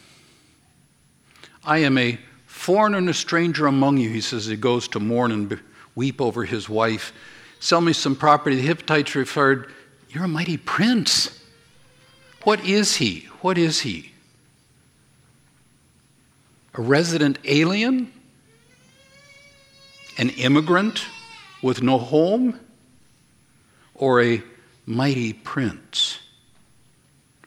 I 1.62 1.78
am 1.78 1.98
a 1.98 2.18
foreigner 2.46 2.98
and 2.98 3.10
a 3.10 3.14
stranger 3.14 3.66
among 3.66 3.98
you, 3.98 4.08
he 4.08 4.22
says. 4.22 4.46
He 4.46 4.56
goes 4.56 4.88
to 4.88 5.00
mourn 5.00 5.32
and 5.32 5.60
weep 5.94 6.20
over 6.20 6.44
his 6.44 6.68
wife. 6.68 7.12
Sell 7.60 7.82
me 7.82 7.92
some 7.92 8.16
property. 8.16 8.56
The 8.56 8.62
Hittites 8.62 9.14
referred, 9.14 9.72
You're 10.08 10.24
a 10.24 10.28
mighty 10.28 10.56
prince. 10.56 11.42
What 12.44 12.64
is 12.64 12.96
he? 12.96 13.28
What 13.42 13.58
is 13.58 13.80
he? 13.80 14.12
A 16.78 16.80
resident 16.80 17.38
alien? 17.44 18.12
An 20.16 20.30
immigrant 20.30 21.04
with 21.60 21.82
no 21.82 21.98
home? 21.98 22.58
Or 23.94 24.22
a 24.22 24.42
mighty 24.86 25.32
prince? 25.32 26.20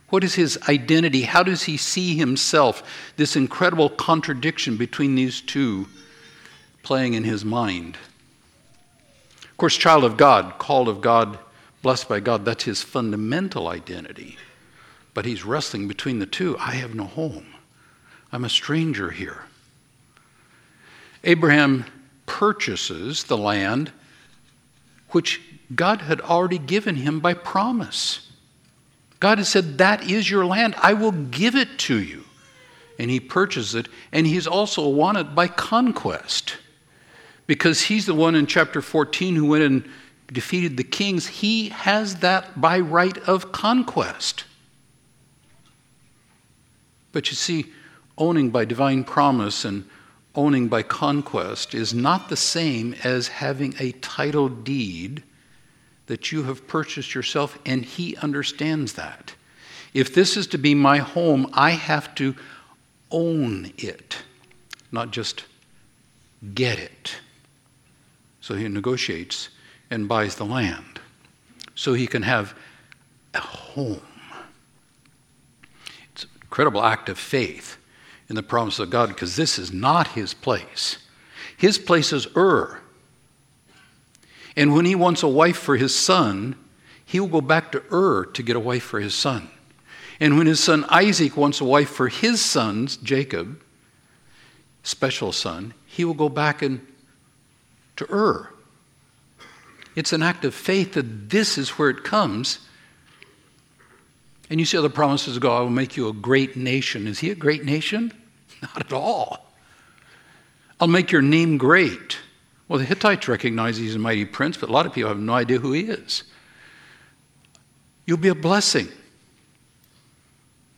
What 0.10 0.26
is 0.26 0.36
his 0.36 0.60
identity? 0.68 1.22
How 1.22 1.44
does 1.44 1.64
he 1.64 1.78
see 1.78 2.18
himself? 2.18 2.84
This 3.16 3.38
incredible 3.38 3.90
contradiction 3.90 4.76
between 4.76 5.16
these 5.16 5.40
two 5.40 5.88
playing 6.84 7.14
in 7.14 7.24
his 7.24 7.46
mind. 7.46 7.98
Of 9.44 9.56
course, 9.56 9.78
child 9.78 10.04
of 10.04 10.18
God, 10.18 10.58
called 10.58 10.90
of 10.90 11.00
God, 11.00 11.40
blessed 11.82 12.10
by 12.10 12.20
God, 12.20 12.44
that's 12.44 12.66
his 12.66 12.82
fundamental 12.82 13.70
identity. 13.70 14.36
But 15.14 15.24
he's 15.24 15.46
wrestling 15.46 15.88
between 15.88 16.20
the 16.20 16.26
two. 16.26 16.58
I 16.58 16.72
have 16.72 16.94
no 16.94 17.06
home. 17.06 17.51
I'm 18.32 18.46
a 18.46 18.50
stranger 18.50 19.10
here. 19.10 19.44
Abraham 21.24 21.86
purchases 22.26 23.26
the 23.26 23.38
land 23.38 23.92
which 25.10 25.42
God 25.76 26.02
had 26.02 26.22
already 26.22 26.58
given 26.58 26.96
him 26.96 27.20
by 27.20 27.34
promise. 27.34 28.32
God 29.20 29.38
had 29.38 29.48
said, 29.48 29.78
That 29.78 30.10
is 30.10 30.30
your 30.30 30.46
land. 30.46 30.76
I 30.78 30.94
will 30.94 31.12
give 31.12 31.56
it 31.56 31.78
to 31.80 32.02
you. 32.02 32.24
And 32.98 33.12
he 33.12 33.20
purchases 33.20 33.76
it. 33.76 33.88
And 34.12 34.26
he's 34.26 34.48
also 34.48 34.88
won 34.88 35.16
it 35.18 35.36
by 35.36 35.48
conquest. 35.48 36.58
Because 37.48 37.82
he's 37.82 38.06
the 38.06 38.16
one 38.16 38.36
in 38.36 38.48
chapter 38.48 38.82
14 38.82 39.36
who 39.36 39.48
went 39.48 39.64
and 39.64 39.90
defeated 40.32 40.78
the 40.78 40.84
kings. 40.84 41.28
He 41.28 41.70
has 41.70 42.18
that 42.18 42.60
by 42.60 42.80
right 42.80 43.18
of 43.28 43.52
conquest. 43.52 44.46
But 47.12 47.30
you 47.30 47.36
see, 47.36 47.66
owning 48.22 48.52
by 48.52 48.64
divine 48.64 49.04
promise 49.04 49.66
and 49.66 49.84
owning 50.36 50.68
by 50.68 50.84
conquest 50.84 51.74
is 51.74 51.92
not 51.92 52.30
the 52.30 52.38
same 52.38 52.96
as 53.04 53.28
having 53.28 53.74
a 53.80 53.92
title 53.94 54.48
deed 54.48 55.24
that 56.06 56.32
you 56.32 56.44
have 56.44 56.68
purchased 56.68 57.16
yourself, 57.16 57.58
and 57.66 57.84
he 57.84 58.16
understands 58.18 58.94
that. 58.94 59.34
If 59.94 60.14
this 60.14 60.38
is 60.38 60.46
to 60.48 60.58
be 60.58 60.76
my 60.76 61.00
home, 61.00 61.50
I 61.54 61.72
have 61.72 62.14
to 62.16 62.36
own 63.10 63.74
it, 63.78 64.18
not 64.92 65.12
just 65.12 65.46
get 66.54 66.78
it. 66.78 67.16
So 68.40 68.54
he 68.54 68.68
negotiates 68.68 69.50
and 69.90 70.08
buys 70.08 70.36
the 70.36 70.46
land 70.46 71.00
so 71.76 71.94
he 71.94 72.08
can 72.08 72.22
have 72.22 72.54
a 73.34 73.40
home. 73.40 74.02
It's 76.14 76.24
an 76.24 76.30
incredible 76.44 76.84
act 76.84 77.10
of 77.10 77.18
faith 77.18 77.78
in 78.32 78.36
the 78.36 78.42
promise 78.42 78.80
of 78.80 78.90
God 78.90 79.10
because 79.10 79.36
this 79.36 79.60
is 79.60 79.74
not 79.74 80.08
his 80.08 80.34
place. 80.34 81.00
His 81.58 81.78
place 81.78 82.14
is 82.14 82.28
Ur. 82.34 82.80
And 84.56 84.74
when 84.74 84.86
he 84.86 84.96
wants 84.96 85.22
a 85.22 85.28
wife 85.28 85.58
for 85.58 85.76
his 85.76 85.94
son, 85.94 86.56
he 87.06 87.20
will 87.20 87.28
go 87.28 87.42
back 87.42 87.74
to 87.74 87.84
Ur 87.92 88.24
to 88.28 88.42
get 88.42 88.56
a 88.56 88.60
wife 88.60 88.84
for 88.84 89.02
his 89.02 89.14
son. 89.14 89.50
And 90.22 90.38
when 90.38 90.48
his 90.48 90.62
son 90.62 90.86
Isaac 90.88 91.36
wants 91.36 91.60
a 91.60 91.66
wife 91.66 91.90
for 91.90 92.08
his 92.08 92.40
sons, 92.42 92.96
Jacob, 92.96 93.62
special 94.82 95.34
son, 95.34 95.74
he 95.86 96.06
will 96.06 96.14
go 96.14 96.30
back 96.30 96.62
and 96.62 96.80
to 97.98 98.10
Ur. 98.10 98.48
It's 99.94 100.14
an 100.14 100.24
act 100.24 100.46
of 100.46 100.56
faith 100.56 100.94
that 100.94 101.30
this 101.30 101.58
is 101.58 101.72
where 101.72 101.90
it 101.90 102.06
comes. 102.06 102.60
And 104.50 104.58
you 104.58 104.66
see 104.66 104.78
other 104.78 104.88
the 104.88 104.94
promises 104.94 105.38
go, 105.38 105.54
I 105.54 105.60
will 105.60 105.70
make 105.70 105.98
you 105.98 106.08
a 106.08 106.14
great 106.14 106.56
nation. 106.56 107.08
Is 107.08 107.20
he 107.20 107.30
a 107.30 107.36
great 107.36 107.66
nation? 107.66 108.14
Not 108.62 108.78
at 108.78 108.94
all. 108.94 109.48
I'll 110.80 110.88
make 110.88 111.12
your 111.12 111.22
name 111.22 111.58
great. 111.58 112.18
Well, 112.68 112.80
the 112.80 112.86
Hittites 112.86 113.28
recognize 113.28 113.78
he's 113.78 113.96
a 113.96 114.00
mighty 114.00 114.26
prince, 114.26 114.58
but 114.58 114.70
a 114.70 114.72
lot 114.72 114.86
of 114.86 114.94
people 114.94 115.10
have 115.10 115.20
no 115.20 115.34
idea 115.34 115.60
who 115.60 115.74
he 115.74 115.82
is. 115.82 116.24
You'll 118.06 118.18
be 118.18 118.30
a 118.30 118.36
blessing. 118.36 118.88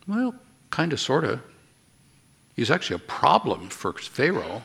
Well, 0.06 0.34
kind 0.70 0.92
of, 0.92 1.00
sort 1.00 1.24
of. 1.24 1.40
He's 2.54 2.70
actually 2.70 2.96
a 2.96 3.06
problem 3.06 3.68
for 3.68 3.92
Pharaoh. 3.92 4.62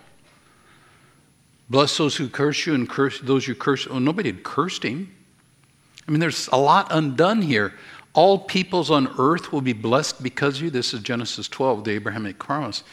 Bless 1.69 1.97
those 1.97 2.15
who 2.15 2.27
curse 2.27 2.65
you 2.65 2.73
and 2.73 2.89
curse 2.89 3.19
those 3.19 3.47
you 3.47 3.55
curse. 3.55 3.88
Oh, 3.89 3.99
nobody 3.99 4.31
had 4.31 4.43
cursed 4.43 4.83
him. 4.83 5.15
I 6.07 6.11
mean, 6.11 6.19
there's 6.19 6.47
a 6.51 6.57
lot 6.57 6.88
undone 6.89 7.41
here. 7.41 7.73
All 8.13 8.39
peoples 8.39 8.89
on 8.89 9.07
earth 9.19 9.53
will 9.53 9.61
be 9.61 9.73
blessed 9.73 10.23
because 10.23 10.57
of 10.57 10.63
you. 10.63 10.69
This 10.71 10.93
is 10.93 11.01
Genesis 11.01 11.47
12, 11.47 11.83
the 11.83 11.91
Abrahamic 11.91 12.39
promise. 12.39 12.83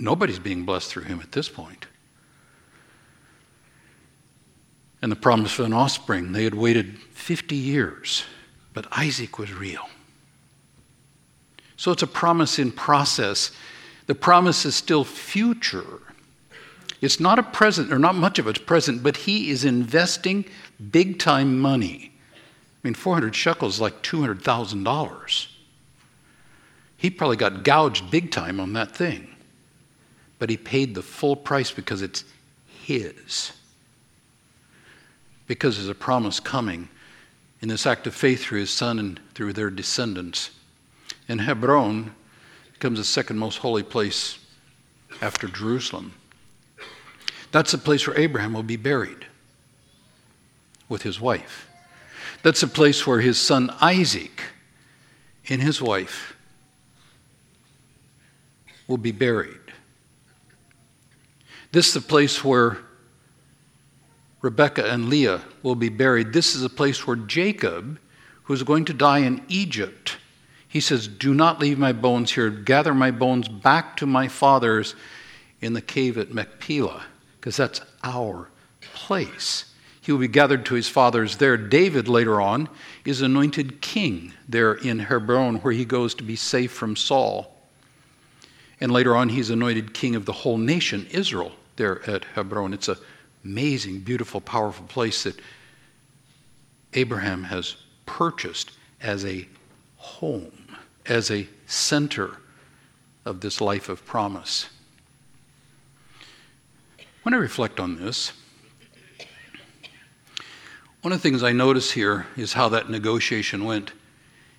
Nobody's 0.00 0.38
being 0.38 0.64
blessed 0.64 0.90
through 0.90 1.04
him 1.04 1.20
at 1.20 1.32
this 1.32 1.48
point. 1.48 1.86
And 5.02 5.12
the 5.12 5.16
promise 5.16 5.58
of 5.58 5.66
an 5.66 5.72
offspring, 5.72 6.32
they 6.32 6.44
had 6.44 6.54
waited 6.54 6.98
50 7.12 7.54
years, 7.54 8.24
but 8.74 8.86
Isaac 8.92 9.38
was 9.38 9.52
real. 9.52 9.88
So 11.76 11.92
it's 11.92 12.02
a 12.02 12.06
promise 12.06 12.58
in 12.58 12.72
process. 12.72 13.52
The 14.06 14.14
promise 14.14 14.66
is 14.66 14.74
still 14.74 15.04
future. 15.04 16.00
It's 17.00 17.20
not 17.20 17.38
a 17.38 17.42
present, 17.42 17.92
or 17.92 17.98
not 17.98 18.14
much 18.14 18.38
of 18.38 18.46
it's 18.46 18.58
present, 18.58 19.02
but 19.02 19.16
he 19.16 19.50
is 19.50 19.64
investing 19.64 20.44
big 20.90 21.18
time 21.18 21.58
money. 21.58 22.12
I 22.82 22.88
mean, 22.88 22.94
400 22.94 23.34
shekels 23.34 23.76
is 23.76 23.80
like 23.80 24.02
$200,000. 24.02 25.46
He 26.96 27.08
probably 27.08 27.36
got 27.36 27.64
gouged 27.64 28.10
big 28.10 28.30
time 28.30 28.60
on 28.60 28.74
that 28.74 28.94
thing, 28.94 29.29
but 30.40 30.48
he 30.50 30.56
paid 30.56 30.94
the 30.94 31.02
full 31.02 31.36
price 31.36 31.70
because 31.70 32.02
it's 32.02 32.24
his. 32.82 33.52
Because 35.46 35.76
there's 35.76 35.88
a 35.88 35.94
promise 35.94 36.40
coming 36.40 36.88
in 37.60 37.68
this 37.68 37.86
act 37.86 38.06
of 38.06 38.14
faith 38.14 38.40
through 38.42 38.60
his 38.60 38.70
son 38.70 38.98
and 38.98 39.20
through 39.34 39.52
their 39.52 39.68
descendants. 39.68 40.50
And 41.28 41.42
Hebron 41.42 42.14
becomes 42.72 42.98
the 42.98 43.04
second 43.04 43.38
most 43.38 43.58
holy 43.58 43.82
place 43.82 44.38
after 45.20 45.46
Jerusalem. 45.46 46.14
That's 47.52 47.72
the 47.72 47.78
place 47.78 48.06
where 48.06 48.18
Abraham 48.18 48.54
will 48.54 48.62
be 48.62 48.76
buried 48.76 49.26
with 50.88 51.02
his 51.02 51.20
wife. 51.20 51.68
That's 52.42 52.62
the 52.62 52.66
place 52.66 53.06
where 53.06 53.20
his 53.20 53.38
son 53.38 53.74
Isaac 53.82 54.40
and 55.50 55.60
his 55.60 55.82
wife 55.82 56.34
will 58.88 58.96
be 58.96 59.12
buried. 59.12 59.59
This 61.72 61.88
is 61.88 61.94
the 61.94 62.00
place 62.00 62.44
where 62.44 62.78
Rebekah 64.42 64.90
and 64.90 65.08
Leah 65.08 65.42
will 65.62 65.74
be 65.74 65.88
buried. 65.88 66.32
This 66.32 66.54
is 66.54 66.62
the 66.62 66.68
place 66.68 67.06
where 67.06 67.16
Jacob, 67.16 67.98
who 68.44 68.54
is 68.54 68.62
going 68.62 68.86
to 68.86 68.94
die 68.94 69.18
in 69.18 69.42
Egypt, 69.48 70.16
he 70.66 70.80
says, 70.80 71.08
Do 71.08 71.34
not 71.34 71.60
leave 71.60 71.78
my 71.78 71.92
bones 71.92 72.32
here. 72.32 72.48
Gather 72.48 72.94
my 72.94 73.10
bones 73.10 73.48
back 73.48 73.96
to 73.98 74.06
my 74.06 74.28
fathers 74.28 74.94
in 75.60 75.72
the 75.72 75.82
cave 75.82 76.16
at 76.16 76.32
Machpelah 76.32 77.04
because 77.38 77.56
that's 77.56 77.80
our 78.02 78.48
place. 78.80 79.66
He 80.00 80.12
will 80.12 80.20
be 80.20 80.28
gathered 80.28 80.64
to 80.66 80.74
his 80.74 80.88
fathers 80.88 81.36
there. 81.36 81.56
David, 81.56 82.08
later 82.08 82.40
on, 82.40 82.68
is 83.04 83.20
anointed 83.20 83.80
king 83.80 84.32
there 84.48 84.74
in 84.74 84.98
Hebron, 84.98 85.56
where 85.56 85.72
he 85.72 85.84
goes 85.84 86.14
to 86.14 86.24
be 86.24 86.36
safe 86.36 86.72
from 86.72 86.96
Saul. 86.96 87.54
And 88.80 88.90
later 88.90 89.14
on, 89.14 89.28
he's 89.28 89.50
anointed 89.50 89.92
king 89.92 90.16
of 90.16 90.24
the 90.24 90.32
whole 90.32 90.56
nation, 90.56 91.06
Israel, 91.10 91.52
there 91.80 92.08
at 92.08 92.24
Hebron. 92.34 92.74
It's 92.74 92.88
an 92.88 92.96
amazing, 93.42 94.00
beautiful, 94.00 94.40
powerful 94.40 94.86
place 94.86 95.24
that 95.24 95.40
Abraham 96.92 97.44
has 97.44 97.76
purchased 98.04 98.72
as 99.00 99.24
a 99.24 99.48
home, 99.96 100.76
as 101.06 101.30
a 101.30 101.48
center 101.66 102.36
of 103.24 103.40
this 103.40 103.60
life 103.62 103.88
of 103.88 104.04
promise. 104.04 104.68
When 107.22 107.32
I 107.32 107.38
reflect 107.38 107.80
on 107.80 107.96
this, 107.96 108.32
one 111.00 111.12
of 111.12 111.18
the 111.18 111.22
things 111.22 111.42
I 111.42 111.52
notice 111.52 111.92
here 111.92 112.26
is 112.36 112.52
how 112.52 112.68
that 112.68 112.90
negotiation 112.90 113.64
went. 113.64 113.92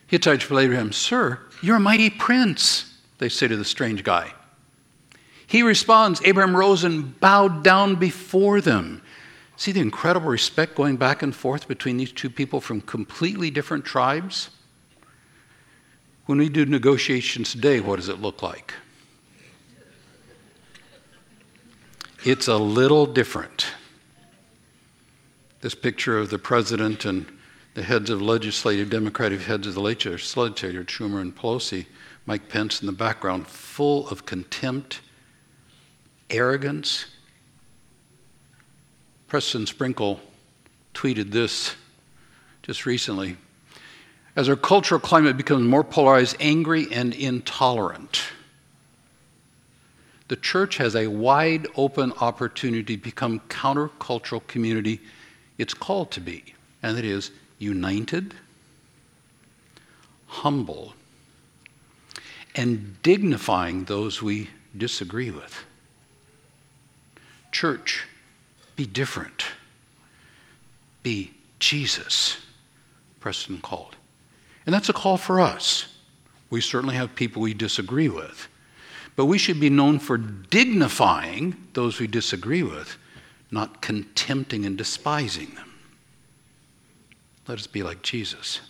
Hittites 0.07 0.47
tell 0.47 0.57
Abraham, 0.57 0.91
Sir, 0.91 1.39
you're 1.61 1.75
a 1.75 1.79
mighty 1.79 2.09
prince, 2.09 2.97
they 3.19 3.29
say 3.29 3.47
to 3.47 3.57
the 3.57 3.65
strange 3.65 4.03
guy. 4.03 4.33
He 5.51 5.63
responds, 5.63 6.21
Abraham 6.23 6.55
rose 6.55 6.85
and 6.85 7.19
bowed 7.19 7.61
down 7.61 7.95
before 7.95 8.61
them. 8.61 9.01
See 9.57 9.73
the 9.73 9.81
incredible 9.81 10.29
respect 10.29 10.75
going 10.75 10.95
back 10.95 11.21
and 11.21 11.35
forth 11.35 11.67
between 11.67 11.97
these 11.97 12.13
two 12.13 12.29
people 12.29 12.61
from 12.61 12.79
completely 12.79 13.51
different 13.51 13.83
tribes? 13.83 14.49
When 16.25 16.37
we 16.37 16.47
do 16.47 16.65
negotiations 16.65 17.51
today, 17.51 17.81
what 17.81 17.97
does 17.97 18.07
it 18.07 18.21
look 18.21 18.41
like? 18.41 18.73
It's 22.23 22.47
a 22.47 22.55
little 22.55 23.05
different. 23.05 23.73
This 25.59 25.75
picture 25.75 26.17
of 26.17 26.29
the 26.29 26.39
president 26.39 27.03
and 27.03 27.25
the 27.73 27.83
heads 27.83 28.09
of 28.09 28.21
legislative, 28.21 28.89
Democratic 28.89 29.41
heads 29.41 29.67
of 29.67 29.73
the 29.73 29.81
legislature, 29.81 30.85
Schumer 30.85 31.19
and 31.19 31.35
Pelosi, 31.35 31.87
Mike 32.25 32.47
Pence 32.47 32.79
in 32.79 32.85
the 32.85 32.93
background, 32.93 33.47
full 33.47 34.07
of 34.07 34.25
contempt, 34.25 35.01
arrogance. 36.31 37.05
Preston 39.27 39.65
Sprinkle 39.65 40.19
tweeted 40.93 41.31
this 41.31 41.75
just 42.63 42.85
recently. 42.85 43.37
As 44.35 44.47
our 44.47 44.55
cultural 44.55 44.99
climate 44.99 45.37
becomes 45.37 45.67
more 45.67 45.83
polarized, 45.83 46.37
angry, 46.39 46.87
and 46.91 47.13
intolerant, 47.13 48.23
the 50.29 50.37
church 50.37 50.77
has 50.77 50.95
a 50.95 51.07
wide 51.07 51.67
open 51.75 52.13
opportunity 52.21 52.95
to 52.95 53.03
become 53.03 53.41
countercultural 53.49 54.45
community 54.47 55.01
it's 55.61 55.75
called 55.75 56.09
to 56.11 56.19
be, 56.19 56.55
and 56.81 56.97
it 56.97 57.05
is 57.05 57.29
united, 57.59 58.33
humble, 60.25 60.95
and 62.55 62.99
dignifying 63.03 63.83
those 63.83 64.23
we 64.23 64.49
disagree 64.75 65.29
with. 65.29 65.63
Church, 67.51 68.07
be 68.75 68.85
different. 68.85 69.45
Be 71.03 71.33
Jesus, 71.59 72.37
Preston 73.19 73.59
called. 73.59 73.95
And 74.65 74.73
that's 74.73 74.89
a 74.89 74.93
call 74.93 75.17
for 75.17 75.39
us. 75.39 75.87
We 76.49 76.61
certainly 76.61 76.95
have 76.95 77.15
people 77.15 77.41
we 77.41 77.53
disagree 77.53 78.09
with. 78.09 78.47
But 79.15 79.25
we 79.25 79.37
should 79.37 79.59
be 79.59 79.69
known 79.69 79.99
for 79.99 80.17
dignifying 80.17 81.55
those 81.73 81.99
we 81.99 82.07
disagree 82.07 82.63
with, 82.63 82.97
not 83.51 83.81
contempting 83.81 84.65
and 84.65 84.77
despising 84.77 85.53
them. 85.55 85.73
Let 87.47 87.59
us 87.59 87.67
be 87.67 87.83
like 87.83 88.01
Jesus. 88.01 88.61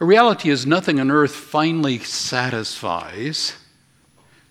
A 0.00 0.04
reality 0.04 0.50
is 0.50 0.66
nothing 0.66 0.98
on 0.98 1.10
earth 1.10 1.34
finally 1.34 1.98
satisfies 1.98 3.54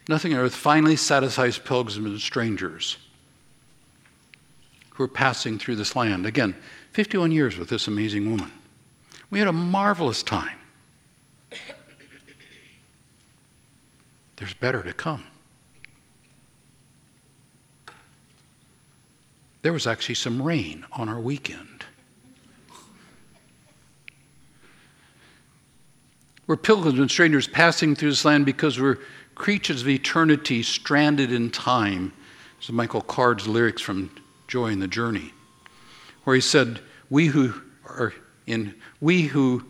Nothing 0.08 0.34
on 0.34 0.39
earth 0.39 0.56
finally 0.56 0.96
satisfies 0.96 1.58
pilgrims 1.58 1.98
and 1.98 2.20
strangers 2.20 2.98
who 4.92 5.04
are 5.04 5.08
passing 5.08 5.58
through 5.58 5.76
this 5.76 5.96
land. 5.96 6.26
Again, 6.26 6.56
51 6.92 7.32
years 7.32 7.58
with 7.58 7.70
this 7.70 7.88
amazing 7.88 8.30
woman. 8.30 8.52
We 9.30 9.39
had 9.39 9.48
a 9.48 9.54
marvelous 9.54 10.22
time. 10.22 10.60
There's 14.36 14.54
better 14.54 14.84
to 14.84 14.94
come. 14.94 15.24
There 19.62 19.72
was 19.72 19.88
actually 19.88 20.16
some 20.16 20.42
rain 20.42 20.86
on 20.92 21.08
our 21.08 21.20
weekend. 21.20 21.86
We're 26.46 26.58
pilgrims 26.58 27.00
and 27.00 27.10
strangers 27.10 27.48
passing 27.48 27.96
through 27.96 28.10
this 28.10 28.26
land 28.26 28.46
because 28.46 28.80
we're 28.80 28.98
creatures 29.36 29.82
of 29.82 29.89
eternity 29.89 30.63
stranded 30.63 31.32
in 31.32 31.50
time. 31.50 32.13
This 32.58 32.69
is 32.69 32.72
Michael 32.72 33.02
Card's 33.02 33.48
lyrics 33.48 33.82
from 33.82 34.10
Joy 34.48 34.67
in 34.67 34.80
the 34.80 34.88
Journey, 34.88 35.34
where 36.24 36.36
he 36.36 36.41
said, 36.41 36.80
We 37.10 37.28
who 37.28 37.54
are 37.86 38.13
in 38.46 38.76
we 39.00 39.24
who 39.24 39.63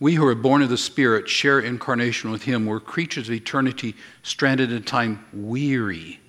we 0.00 0.14
who 0.14 0.26
are 0.26 0.34
born 0.34 0.62
of 0.62 0.70
the 0.70 0.78
Spirit 0.78 1.28
share 1.28 1.60
incarnation 1.60 2.30
with 2.30 2.42
Him. 2.42 2.64
We're 2.64 2.80
creatures 2.80 3.28
of 3.28 3.34
eternity, 3.34 3.94
stranded 4.22 4.72
in 4.72 4.82
time, 4.82 5.24
weary 5.32 6.20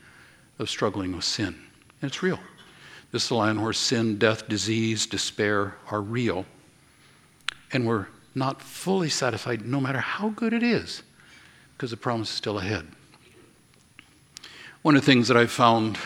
of 0.60 0.70
struggling 0.70 1.16
with 1.16 1.24
sin. 1.24 1.56
And 2.02 2.10
it's 2.10 2.22
real. 2.22 2.40
This 3.12 3.24
is 3.24 3.30
the 3.30 3.74
sin, 3.74 4.18
death, 4.18 4.48
disease, 4.48 5.06
despair 5.06 5.76
are 5.90 6.02
real. 6.02 6.46
And 7.72 7.88
we're 7.88 8.08
not 8.36 8.62
fully 8.62 9.10
satisfied 9.10 9.66
no 9.66 9.80
matter 9.80 10.00
how 10.00 10.30
good 10.30 10.54
it 10.54 10.64
is, 10.64 11.02
because 11.82 11.90
the 11.90 11.98
promise 11.98 12.30
is 12.30 12.36
still 12.36 12.60
ahead. 12.60 12.86
One 14.84 14.96
of 14.96 15.02
the 15.02 15.06
things 15.08 15.28
that 15.30 15.36
I 15.36 15.48
found 15.48 15.98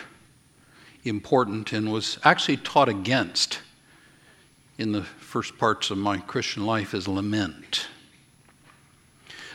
important 1.03 1.73
and 1.73 1.91
was 1.91 2.17
actually 2.23 2.55
taught 2.55 2.87
against 2.87 3.59
in 4.77 4.93
the 4.93 5.03
first 5.03 5.57
parts 5.57 5.91
of 5.91 5.97
my 5.97 6.19
Christian 6.19 6.65
life 6.65 6.93
is 6.93 7.09
lament. 7.09 7.87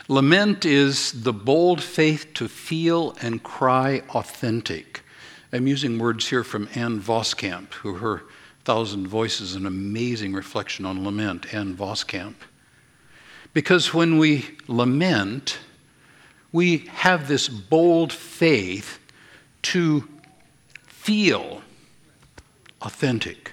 Lament 0.07 0.63
is 0.63 1.23
the 1.23 1.33
bold 1.33 1.81
faith 1.81 2.35
to 2.35 2.47
feel 2.47 3.15
and 3.19 3.41
cry 3.41 4.03
authentic. 4.09 5.01
I'm 5.51 5.65
using 5.65 5.97
words 5.97 6.27
here 6.27 6.43
from 6.43 6.69
Ann 6.75 7.01
Voskamp, 7.01 7.73
who 7.73 7.95
her 7.95 8.21
Thousand 8.63 9.07
Voices, 9.07 9.55
an 9.55 9.65
amazing 9.65 10.33
reflection 10.33 10.85
on 10.85 11.03
lament, 11.03 11.51
Ann 11.51 11.75
Voskamp. 11.75 12.35
Because 13.55 13.91
when 13.91 14.19
we 14.19 14.45
lament, 14.67 15.57
we 16.51 16.79
have 16.89 17.27
this 17.27 17.47
bold 17.47 18.11
faith 18.11 18.99
to 19.63 20.07
feel 20.87 21.61
authentic. 22.81 23.51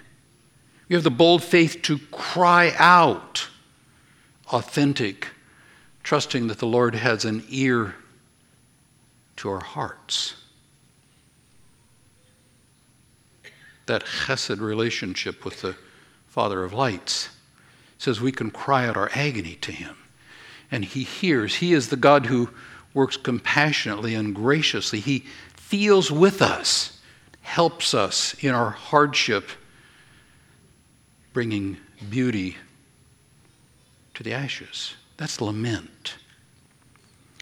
We 0.88 0.94
have 0.94 1.04
the 1.04 1.10
bold 1.10 1.42
faith 1.42 1.82
to 1.82 1.98
cry 2.10 2.72
out 2.78 3.48
authentic, 4.48 5.28
trusting 6.02 6.48
that 6.48 6.58
the 6.58 6.66
Lord 6.66 6.94
has 6.94 7.24
an 7.24 7.44
ear 7.48 7.94
to 9.36 9.50
our 9.50 9.62
hearts. 9.62 10.34
That 13.86 14.04
chesed 14.04 14.60
relationship 14.60 15.44
with 15.44 15.62
the 15.62 15.76
Father 16.26 16.64
of 16.64 16.72
lights 16.72 17.30
says 17.98 18.20
we 18.20 18.32
can 18.32 18.50
cry 18.50 18.86
out 18.86 18.96
our 18.96 19.10
agony 19.14 19.56
to 19.56 19.72
Him. 19.72 19.96
And 20.70 20.84
He 20.84 21.02
hears. 21.02 21.56
He 21.56 21.72
is 21.72 21.88
the 21.88 21.96
God 21.96 22.26
who 22.26 22.50
works 22.94 23.16
compassionately 23.16 24.14
and 24.14 24.34
graciously. 24.34 25.00
He 25.00 25.24
feels 25.54 26.10
with 26.10 26.42
us, 26.42 27.00
helps 27.42 27.94
us 27.94 28.34
in 28.42 28.54
our 28.54 28.70
hardship 28.70 29.48
bringing 31.32 31.76
beauty 32.10 32.56
to 34.14 34.22
the 34.22 34.32
ashes. 34.32 34.94
That's 35.16 35.40
lament. 35.40 36.16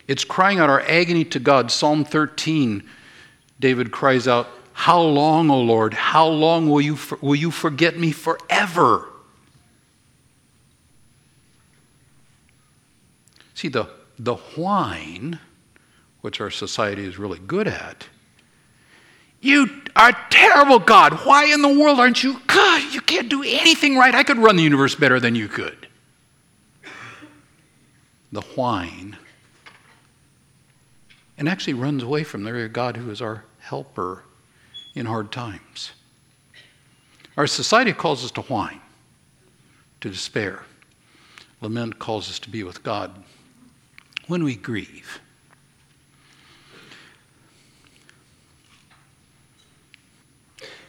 It's 0.09 0.24
crying 0.24 0.59
out 0.59 0.70
our 0.70 0.82
agony 0.82 1.24
to 1.26 1.38
God. 1.38 1.70
Psalm 1.70 2.04
13, 2.04 2.82
David 3.59 3.90
cries 3.90 4.28
out, 4.28 4.48
How 4.72 5.00
long, 5.00 5.50
O 5.50 5.61
Lord? 5.61 5.94
How 5.94 6.26
long 6.26 6.68
will 6.68 6.80
you, 6.80 6.98
will 7.20 7.35
you 7.35 7.50
forget 7.50 7.98
me 7.98 8.12
forever? 8.12 9.09
See, 13.54 13.68
the, 13.68 13.88
the 14.18 14.35
whine, 14.35 15.38
which 16.20 16.40
our 16.40 16.50
society 16.50 17.05
is 17.05 17.18
really 17.18 17.38
good 17.38 17.68
at, 17.68 18.07
you 19.40 19.83
are 19.94 20.12
terrible, 20.31 20.79
God. 20.79 21.12
Why 21.24 21.44
in 21.44 21.62
the 21.62 21.68
world 21.68 22.00
aren't 22.00 22.22
you? 22.22 22.40
God, 22.46 22.92
you 22.92 23.00
can't 23.00 23.29
do 23.29 23.42
anything 23.42 23.96
right. 23.96 24.14
I 24.14 24.22
could 24.22 24.38
run 24.38 24.57
the 24.57 24.62
universe 24.62 24.94
better 24.94 25.20
than 25.20 25.35
you 25.35 25.46
could. 25.46 25.87
The 28.33 28.40
whine. 28.40 29.16
And 31.38 31.48
actually 31.48 31.74
runs 31.74 32.02
away 32.02 32.24
from 32.24 32.44
the 32.44 32.68
God 32.68 32.96
who 32.96 33.11
is 33.11 33.20
our 33.20 33.44
helper 33.61 34.24
in 34.94 35.07
hard 35.07 35.31
times. 35.31 35.92
Our 37.37 37.46
society 37.46 37.92
calls 37.92 38.24
us 38.24 38.31
to 38.33 38.42
whine, 38.42 38.81
to 40.00 40.09
despair. 40.09 40.62
Lament 41.61 41.98
calls 41.98 42.31
us 42.31 42.38
to 42.40 42.50
be 42.50 42.62
with 42.62 42.83
God. 42.83 43.22
When 44.26 44.42
we 44.42 44.56
grieve, 44.56 45.20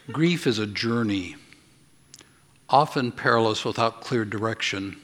Grief 0.10 0.48
is 0.48 0.58
a 0.58 0.66
journey, 0.66 1.36
often 2.70 3.12
perilous 3.12 3.66
without 3.66 4.00
clear 4.00 4.24
direction. 4.24 4.96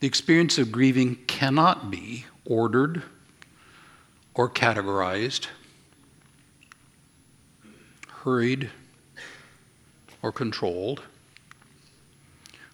The 0.00 0.06
experience 0.06 0.58
of 0.58 0.70
grieving 0.70 1.16
cannot 1.26 1.90
be 1.90 2.26
ordered 2.44 3.02
or 4.34 4.50
categorized, 4.50 5.46
hurried 8.22 8.68
or 10.20 10.32
controlled, 10.32 11.02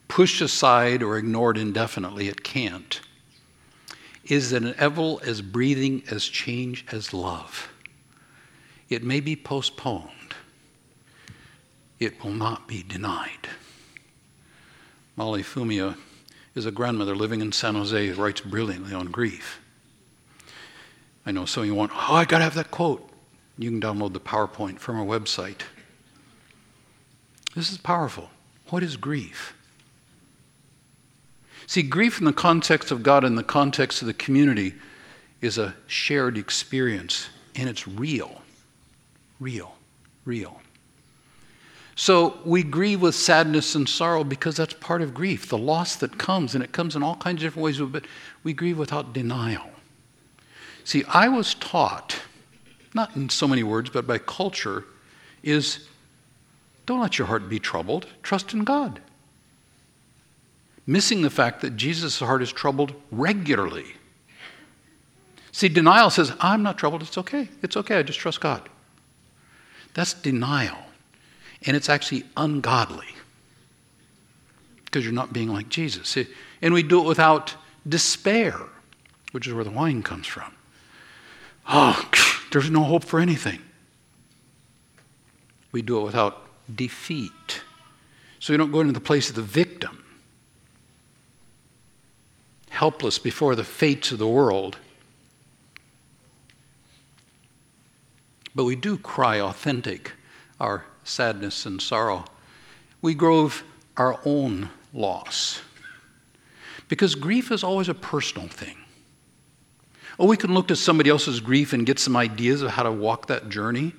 pushed 0.08 0.40
aside 0.40 1.00
or 1.00 1.16
ignored 1.16 1.56
indefinitely. 1.56 2.26
It 2.26 2.42
can't. 2.42 3.00
Is 4.28 4.52
it 4.52 4.62
inevitable 4.62 5.20
as 5.24 5.40
breathing, 5.40 6.02
as 6.10 6.24
change, 6.24 6.84
as 6.90 7.14
love? 7.14 7.68
It 8.88 9.02
may 9.02 9.20
be 9.20 9.36
postponed 9.36 10.10
it 11.98 12.22
will 12.22 12.32
not 12.32 12.68
be 12.68 12.82
denied. 12.82 13.48
Molly 15.16 15.42
Fumia 15.42 15.96
is 16.54 16.66
a 16.66 16.70
grandmother 16.70 17.16
living 17.16 17.40
in 17.40 17.52
San 17.52 17.74
Jose 17.74 18.06
who 18.06 18.22
writes 18.22 18.40
brilliantly 18.40 18.94
on 18.94 19.06
grief. 19.06 19.60
I 21.24 21.32
know 21.32 21.44
some 21.44 21.62
of 21.62 21.66
you 21.66 21.74
want, 21.74 21.92
oh, 21.94 22.14
I 22.14 22.24
got 22.24 22.38
to 22.38 22.44
have 22.44 22.54
that 22.54 22.70
quote. 22.70 23.08
You 23.58 23.70
can 23.70 23.80
download 23.80 24.12
the 24.12 24.20
PowerPoint 24.20 24.78
from 24.78 25.00
our 25.00 25.06
website. 25.06 25.62
This 27.54 27.72
is 27.72 27.78
powerful. 27.78 28.30
What 28.68 28.82
is 28.82 28.96
grief? 28.96 29.55
See, 31.66 31.82
grief 31.82 32.18
in 32.18 32.24
the 32.24 32.32
context 32.32 32.90
of 32.90 33.02
God, 33.02 33.24
in 33.24 33.34
the 33.34 33.42
context 33.42 34.00
of 34.00 34.06
the 34.06 34.14
community, 34.14 34.74
is 35.40 35.58
a 35.58 35.74
shared 35.86 36.38
experience, 36.38 37.28
and 37.54 37.68
it's 37.68 37.86
real. 37.88 38.42
Real. 39.40 39.74
Real. 40.24 40.60
So 41.96 42.38
we 42.44 42.62
grieve 42.62 43.00
with 43.00 43.14
sadness 43.14 43.74
and 43.74 43.88
sorrow 43.88 44.22
because 44.22 44.56
that's 44.56 44.74
part 44.74 45.00
of 45.02 45.14
grief, 45.14 45.48
the 45.48 45.58
loss 45.58 45.96
that 45.96 46.18
comes, 46.18 46.54
and 46.54 46.62
it 46.62 46.72
comes 46.72 46.94
in 46.94 47.02
all 47.02 47.16
kinds 47.16 47.36
of 47.36 47.46
different 47.46 47.64
ways, 47.64 47.80
but 47.80 48.04
we 48.44 48.52
grieve 48.52 48.78
without 48.78 49.12
denial. 49.12 49.70
See, 50.84 51.04
I 51.08 51.28
was 51.28 51.54
taught, 51.54 52.20
not 52.94 53.16
in 53.16 53.28
so 53.30 53.48
many 53.48 53.62
words, 53.62 53.90
but 53.90 54.06
by 54.06 54.18
culture, 54.18 54.84
is 55.42 55.88
don't 56.84 57.00
let 57.00 57.18
your 57.18 57.26
heart 57.26 57.48
be 57.48 57.58
troubled, 57.58 58.06
trust 58.22 58.52
in 58.52 58.62
God. 58.62 59.00
Missing 60.86 61.22
the 61.22 61.30
fact 61.30 61.62
that 61.62 61.76
Jesus' 61.76 62.20
heart 62.20 62.42
is 62.42 62.52
troubled 62.52 62.94
regularly. 63.10 63.94
See, 65.52 65.68
denial 65.68 66.10
says, 66.10 66.32
I'm 66.40 66.62
not 66.62 66.78
troubled, 66.78 67.02
it's 67.02 67.18
okay. 67.18 67.48
It's 67.62 67.76
okay, 67.76 67.98
I 67.98 68.02
just 68.02 68.18
trust 68.18 68.40
God. 68.40 68.68
That's 69.94 70.14
denial 70.14 70.76
and 71.64 71.76
it's 71.76 71.88
actually 71.88 72.24
ungodly 72.36 73.08
because 74.84 75.04
you're 75.04 75.12
not 75.12 75.32
being 75.32 75.48
like 75.48 75.68
Jesus. 75.68 76.16
And 76.62 76.72
we 76.72 76.82
do 76.82 77.00
it 77.00 77.06
without 77.06 77.54
despair, 77.86 78.58
which 79.32 79.46
is 79.46 79.54
where 79.54 79.64
the 79.64 79.70
whine 79.70 80.02
comes 80.02 80.26
from. 80.26 80.54
Oh, 81.68 82.08
there's 82.52 82.70
no 82.70 82.84
hope 82.84 83.04
for 83.04 83.20
anything. 83.20 83.60
We 85.72 85.82
do 85.82 86.00
it 86.00 86.04
without 86.04 86.46
defeat. 86.74 87.62
So 88.38 88.52
we 88.52 88.56
don't 88.56 88.70
go 88.70 88.80
into 88.80 88.92
the 88.92 89.00
place 89.00 89.28
of 89.28 89.34
the 89.34 89.42
victim, 89.42 90.02
helpless 92.76 93.18
before 93.18 93.54
the 93.54 93.64
fates 93.64 94.12
of 94.12 94.18
the 94.18 94.28
world. 94.28 94.76
But 98.54 98.64
we 98.64 98.76
do 98.76 98.98
cry 98.98 99.40
authentic 99.40 100.12
our 100.60 100.84
sadness 101.02 101.66
and 101.66 101.80
sorrow. 101.80 102.24
We 103.00 103.14
grieve 103.14 103.64
our 103.96 104.20
own 104.24 104.68
loss. 104.92 105.62
Because 106.88 107.14
grief 107.14 107.50
is 107.50 107.64
always 107.64 107.88
a 107.88 107.94
personal 107.94 108.48
thing. 108.48 108.76
Oh, 110.18 110.26
we 110.26 110.36
can 110.36 110.54
look 110.54 110.68
to 110.68 110.76
somebody 110.76 111.10
else's 111.10 111.40
grief 111.40 111.72
and 111.72 111.86
get 111.86 111.98
some 111.98 112.16
ideas 112.16 112.62
of 112.62 112.70
how 112.70 112.82
to 112.82 112.92
walk 112.92 113.26
that 113.26 113.48
journey, 113.48 113.94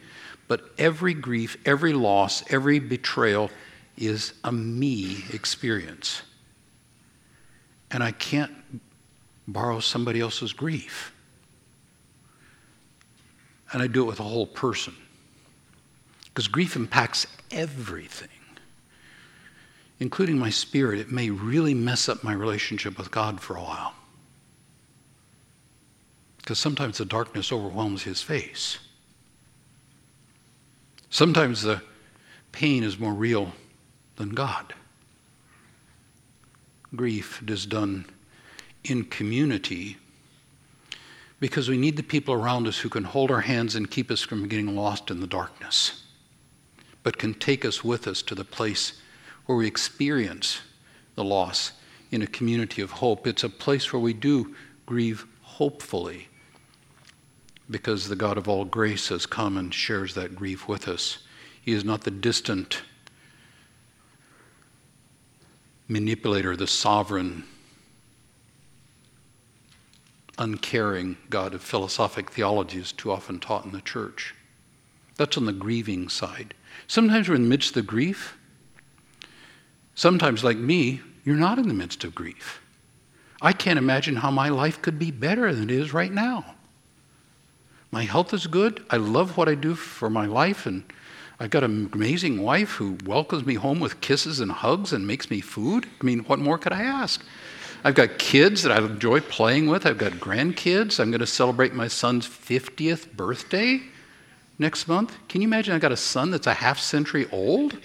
but 0.48 0.62
every 0.78 1.14
grief, 1.14 1.58
every 1.66 1.94
loss, 1.94 2.44
every 2.52 2.80
betrayal 2.80 3.50
is 3.98 4.34
a 4.44 4.52
me 4.52 5.24
experience. 5.34 6.22
And 7.92 8.04
I 8.04 8.12
can't 8.12 8.52
borrow 9.48 9.80
somebody 9.80 10.20
else's 10.20 10.54
grief. 10.54 11.14
And 13.72 13.82
I 13.82 13.88
do 13.88 14.04
it 14.04 14.08
with 14.08 14.20
a 14.20 14.24
whole 14.24 14.48
person. 14.48 14.94
Because 16.26 16.48
grief 16.48 16.76
impacts 16.76 17.28
everything, 17.52 18.30
including 20.00 20.38
my 20.38 20.50
spirit. 20.50 21.00
It 21.00 21.12
may 21.12 21.30
really 21.30 21.74
mess 21.74 22.08
up 22.08 22.24
my 22.24 22.34
relationship 22.34 22.98
with 22.98 23.10
God 23.10 23.42
for 23.42 23.56
a 23.56 23.62
while. 23.62 23.94
Because 26.38 26.60
sometimes 26.60 26.98
the 26.98 27.06
darkness 27.06 27.52
overwhelms 27.52 28.04
his 28.04 28.22
face. 28.22 28.78
Sometimes 31.10 31.62
the 31.62 31.82
pain 32.52 32.84
is 32.84 33.00
more 33.00 33.14
real 33.14 33.54
than 34.18 34.30
God. 34.30 34.74
Grief 36.98 37.42
is 37.48 37.66
done 37.66 38.06
in 38.84 39.06
community 39.06 39.98
because 41.40 41.70
we 41.70 41.78
need 41.78 41.96
the 41.96 42.04
people 42.04 42.34
around 42.34 42.68
us 42.68 42.80
who 42.80 42.90
can 42.90 43.04
hold 43.04 43.30
our 43.30 43.42
hands 43.42 43.76
and 43.76 43.92
keep 43.92 44.10
us 44.10 44.22
from 44.22 44.48
getting 44.48 44.76
lost 44.76 45.12
in 45.12 45.20
the 45.20 45.28
darkness, 45.28 46.04
but 47.04 47.18
can 47.18 47.34
take 47.34 47.64
us 47.64 47.84
with 47.84 48.08
us 48.08 48.22
to 48.24 48.36
the 48.36 48.44
place 48.44 49.00
where 49.46 49.58
we 49.58 49.68
experience 49.68 50.62
the 51.16 51.24
loss 51.24 51.74
in 52.12 52.22
a 52.22 52.28
community 52.28 52.82
of 52.82 52.92
hope. 52.92 53.28
It's 53.28 53.44
a 53.44 53.50
place 53.50 53.94
where 53.94 54.02
we 54.02 54.14
do 54.14 54.56
grieve 54.86 55.26
hopefully 55.42 56.28
because 57.70 58.08
the 58.08 58.16
God 58.16 58.38
of 58.38 58.48
all 58.48 58.66
grace 58.66 59.10
has 59.10 59.26
come 59.26 59.58
and 59.58 59.74
shares 59.74 60.14
that 60.16 60.36
grief 60.36 60.68
with 60.68 60.88
us. 60.88 61.20
He 61.62 61.74
is 61.74 61.84
not 61.84 62.02
the 62.02 62.12
distant 62.12 62.82
manipulator, 65.88 66.56
the 66.56 66.68
sovereign, 66.68 67.44
uncaring 70.38 71.18
God 71.30 71.54
of 71.54 71.62
philosophic 71.62 72.32
theology 72.32 72.80
is 72.80 72.92
too 72.92 73.12
often 73.12 73.40
taught 73.40 73.66
in 73.66 73.72
the 73.72 73.82
church. 73.82 74.36
That's 75.16 75.38
on 75.38 75.46
the 75.46 75.54
grieving 75.54 76.10
side. 76.10 76.54
Sometimes 76.88 77.28
we're 77.28 77.36
in 77.36 77.44
the 77.44 77.50
midst 77.50 77.76
of 77.76 77.88
grief. 77.88 78.38
Sometimes, 79.96 80.44
like 80.44 80.58
me, 80.58 81.02
you're 81.26 81.36
not 81.36 81.58
in 81.58 81.68
the 81.68 81.74
midst 81.74 82.04
of 82.04 82.14
grief. 82.14 82.62
I 83.42 83.52
can't 83.52 83.80
imagine 83.80 84.18
how 84.18 84.30
my 84.30 84.50
life 84.50 84.82
could 84.82 85.00
be 85.00 85.12
better 85.12 85.54
than 85.54 85.70
it 85.70 85.76
is 85.76 85.94
right 85.94 86.12
now. 86.12 86.56
My 87.92 88.04
health 88.04 88.34
is 88.34 88.48
good. 88.48 88.86
I 88.90 88.98
love 88.98 89.38
what 89.38 89.50
I 89.50 89.56
do 89.56 89.74
for 89.74 90.10
my 90.10 90.26
life, 90.26 90.66
and 90.66 90.84
I've 91.40 91.52
got 91.52 91.64
an 91.64 91.90
amazing 91.94 92.42
wife 92.42 92.72
who 92.72 92.98
welcomes 93.06 93.46
me 93.46 93.54
home 93.56 93.80
with 93.80 94.02
kisses 94.02 94.40
and 94.40 94.52
hugs 94.52 94.92
and 94.92 95.06
makes 95.06 95.30
me 95.30 95.40
food. 95.40 95.86
I 96.02 96.04
mean, 96.04 96.20
what 96.22 96.40
more 96.40 96.58
could 96.58 96.74
I 96.74 96.82
ask? 96.82 97.24
I've 97.84 97.94
got 97.94 98.18
kids 98.18 98.64
that 98.64 98.72
I 98.72 98.84
enjoy 98.84 99.22
playing 99.22 99.68
with. 99.68 99.86
I've 99.86 100.00
got 100.00 100.14
grandkids. 100.14 101.00
I'm 101.00 101.12
going 101.12 101.20
to 101.20 101.28
celebrate 101.28 101.74
my 101.74 101.88
son's 101.88 102.28
50th 102.28 103.12
birthday 103.14 103.82
next 104.58 104.88
month. 104.88 105.16
Can 105.30 105.42
you 105.42 105.48
imagine 105.48 105.76
I've 105.76 105.82
got 105.82 105.92
a 105.92 105.98
son 105.98 106.32
that's 106.32 106.48
a 106.48 106.56
half 106.56 106.80
century 106.80 107.28
old? 107.32 107.78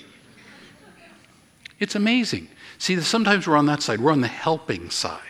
It's 1.79 1.95
amazing. 1.95 2.49
See, 2.79 2.99
sometimes 3.01 3.47
we're 3.47 3.57
on 3.57 3.67
that 3.67 3.83
side, 3.83 4.01
we're 4.01 4.13
on 4.13 4.23
the 4.23 4.29
helping 4.29 4.89
side. 4.89 5.21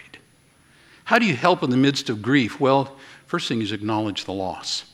How 1.04 1.18
do 1.18 1.26
you 1.26 1.34
help 1.34 1.64
in 1.64 1.70
the 1.70 1.76
midst 1.76 2.08
of 2.08 2.22
grief? 2.22 2.60
Well, 2.60 2.96
first 3.26 3.48
thing 3.48 3.62
is 3.62 3.72
acknowledge 3.72 4.24
the 4.24 4.32
loss. 4.32 4.84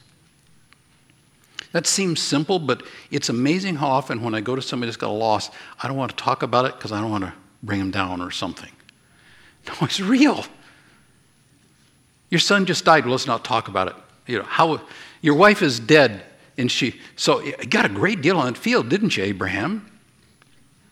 That 1.72 1.87
seems 1.87 2.20
simple, 2.20 2.59
but 2.59 2.83
it's 3.11 3.28
amazing 3.28 3.76
how 3.76 3.88
often 3.88 4.22
when 4.22 4.35
I 4.35 4.40
go 4.40 4.57
to 4.57 4.62
somebody 4.62 4.88
that's 4.88 4.96
got 4.96 5.11
a 5.11 5.12
loss, 5.12 5.50
I 5.83 5.88
don't 5.88 5.96
want 5.96 6.11
to 6.11 6.16
talk 6.16 6.42
about 6.42 6.64
it 6.64 6.74
because 6.74 6.92
I 6.92 7.00
don't 7.00 7.11
want 7.11 7.24
to 7.24 7.35
bring 7.62 7.78
them 7.78 7.90
down 7.90 8.20
or 8.20 8.31
something. 8.31 8.70
No, 9.66 9.74
it's 9.83 10.00
real. 10.00 10.46
Your 12.31 12.38
son 12.38 12.64
just 12.64 12.85
died. 12.85 13.04
Well, 13.04 13.12
let's 13.12 13.26
not 13.26 13.44
talk 13.44 13.68
about 13.68 13.88
it. 13.88 13.94
You 14.26 14.38
know, 14.38 14.44
how 14.44 14.81
your 15.20 15.35
wife 15.35 15.62
is 15.62 15.78
dead, 15.81 16.22
and 16.57 16.70
she 16.70 17.00
so 17.16 17.40
you 17.40 17.54
got 17.68 17.85
a 17.85 17.88
great 17.88 18.22
deal 18.22 18.38
on 18.38 18.52
the 18.52 18.59
field, 18.59 18.88
didn't 18.88 19.16
you, 19.16 19.24
Abraham? 19.24 19.90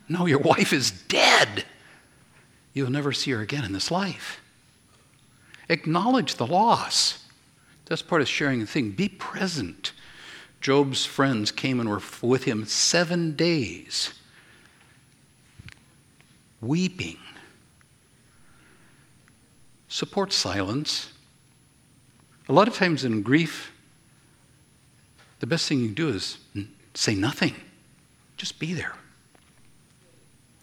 No, 0.08 0.26
your 0.26 0.38
wife 0.38 0.72
is 0.72 0.90
dead. 0.90 1.64
You'll 2.74 2.90
never 2.90 3.12
see 3.12 3.30
her 3.32 3.40
again 3.40 3.64
in 3.64 3.72
this 3.72 3.90
life. 3.90 4.40
Acknowledge 5.68 6.34
the 6.34 6.46
loss. 6.46 7.24
That's 7.86 8.02
part 8.02 8.20
of 8.20 8.28
sharing 8.28 8.60
the 8.60 8.66
thing. 8.66 8.90
Be 8.90 9.08
present. 9.08 9.92
Job's 10.66 11.07
friends 11.07 11.52
came 11.52 11.79
and 11.79 11.88
were 11.88 12.02
with 12.22 12.42
him 12.42 12.64
seven 12.64 13.37
days, 13.37 14.12
weeping. 16.61 17.18
Support 19.87 20.33
silence. 20.33 21.12
A 22.48 22.52
lot 22.52 22.66
of 22.66 22.74
times 22.74 23.05
in 23.05 23.22
grief, 23.22 23.70
the 25.38 25.46
best 25.46 25.68
thing 25.68 25.79
you 25.79 25.87
can 25.87 25.94
do 25.94 26.09
is 26.09 26.38
say 26.94 27.14
nothing. 27.14 27.55
Just 28.37 28.59
be 28.59 28.72
there. 28.72 28.96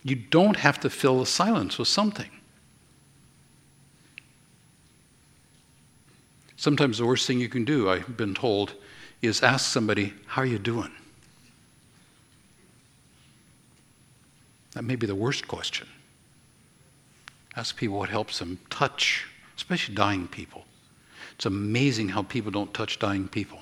You 0.04 0.18
don't 0.18 0.58
have 0.58 0.82
to 0.82 0.90
fill 0.90 1.22
the 1.22 1.26
silence 1.26 1.78
with 1.78 1.88
something. 1.88 2.30
Sometimes 6.58 6.98
the 6.98 7.06
worst 7.06 7.26
thing 7.26 7.40
you 7.40 7.48
can 7.48 7.64
do, 7.64 7.90
I've 7.90 8.18
been 8.18 8.34
told, 8.34 8.74
is 9.30 9.42
ask 9.42 9.72
somebody, 9.72 10.14
How 10.28 10.42
are 10.42 10.46
you 10.46 10.60
doing? 10.60 10.92
That 14.74 14.84
may 14.84 14.96
be 14.96 15.08
the 15.08 15.16
worst 15.16 15.48
question. 15.48 15.88
Ask 17.56 17.78
people 17.78 17.98
what 17.98 18.10
helps 18.10 18.40
them 18.40 18.60
touch, 18.70 19.28
especially 19.56 19.96
dying 19.96 20.28
people. 20.28 20.66
It's 21.36 21.46
amazing 21.46 22.10
how 22.10 22.24
people 22.24 22.52
don't 22.52 22.74
touch 22.74 23.00
dying 23.00 23.28
people. 23.28 23.60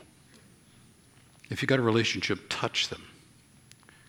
If 1.50 1.62
you've 1.62 1.69
got 1.69 1.80
a 1.80 1.84
relationship, 1.84 2.39
touch 2.50 2.88
them. 2.89 3.04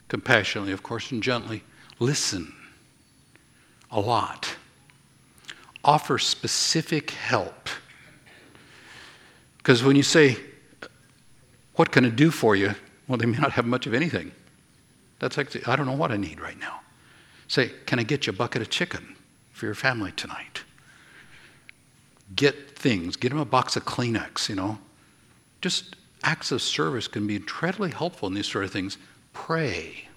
Compassionately, 0.09 0.73
of 0.73 0.83
course, 0.83 1.11
and 1.11 1.23
gently. 1.23 1.65
Listen 1.99 2.53
a 3.91 4.01
lot. 4.01 4.57
Offer 5.85 6.19
specific 6.19 7.11
help. 7.11 7.69
Because 9.59 9.83
when 9.83 9.97
you 9.97 10.03
say, 10.03 10.37
what 11.75 11.91
can 11.91 12.05
it 12.05 12.17
do 12.17 12.31
for 12.31 12.55
you? 12.55 12.75
Well, 13.09 13.19
they 13.19 13.27
may 13.27 13.39
not 13.39 13.53
have 13.53 13.67
much 13.67 13.87
of 13.87 13.95
anything. 13.95 14.33
That's 15.19 15.39
actually, 15.39 15.65
I 15.67 15.77
don't 15.77 15.87
know 15.87 15.93
what 15.93 16.13
I 16.13 16.17
need 16.17 16.41
right 16.41 16.59
now. 16.59 16.81
Say, 17.49 17.71
can 17.87 17.99
I 17.99 18.03
get 18.03 18.27
you 18.27 18.33
a 18.33 18.37
bucket 18.37 18.63
of 18.63 18.71
chicken 18.71 19.17
for 19.53 19.67
your 19.67 19.75
family 19.75 20.13
tonight? 20.13 20.63
Get 22.35 22.79
things, 22.79 23.17
get 23.17 23.29
them 23.29 23.39
a 23.39 23.45
box 23.45 23.77
of 23.77 23.85
Kleenex, 23.85 24.49
you 24.49 24.55
know. 24.55 24.79
Just 25.61 25.97
acts 26.25 26.51
of 26.51 26.63
service 26.63 27.09
can 27.09 27.27
be 27.27 27.37
incredibly 27.37 27.91
helpful 27.91 28.29
in 28.29 28.35
these 28.35 28.47
sort 28.47 28.65
of 28.65 28.71
things. 28.71 28.99
Pray. 29.33 30.09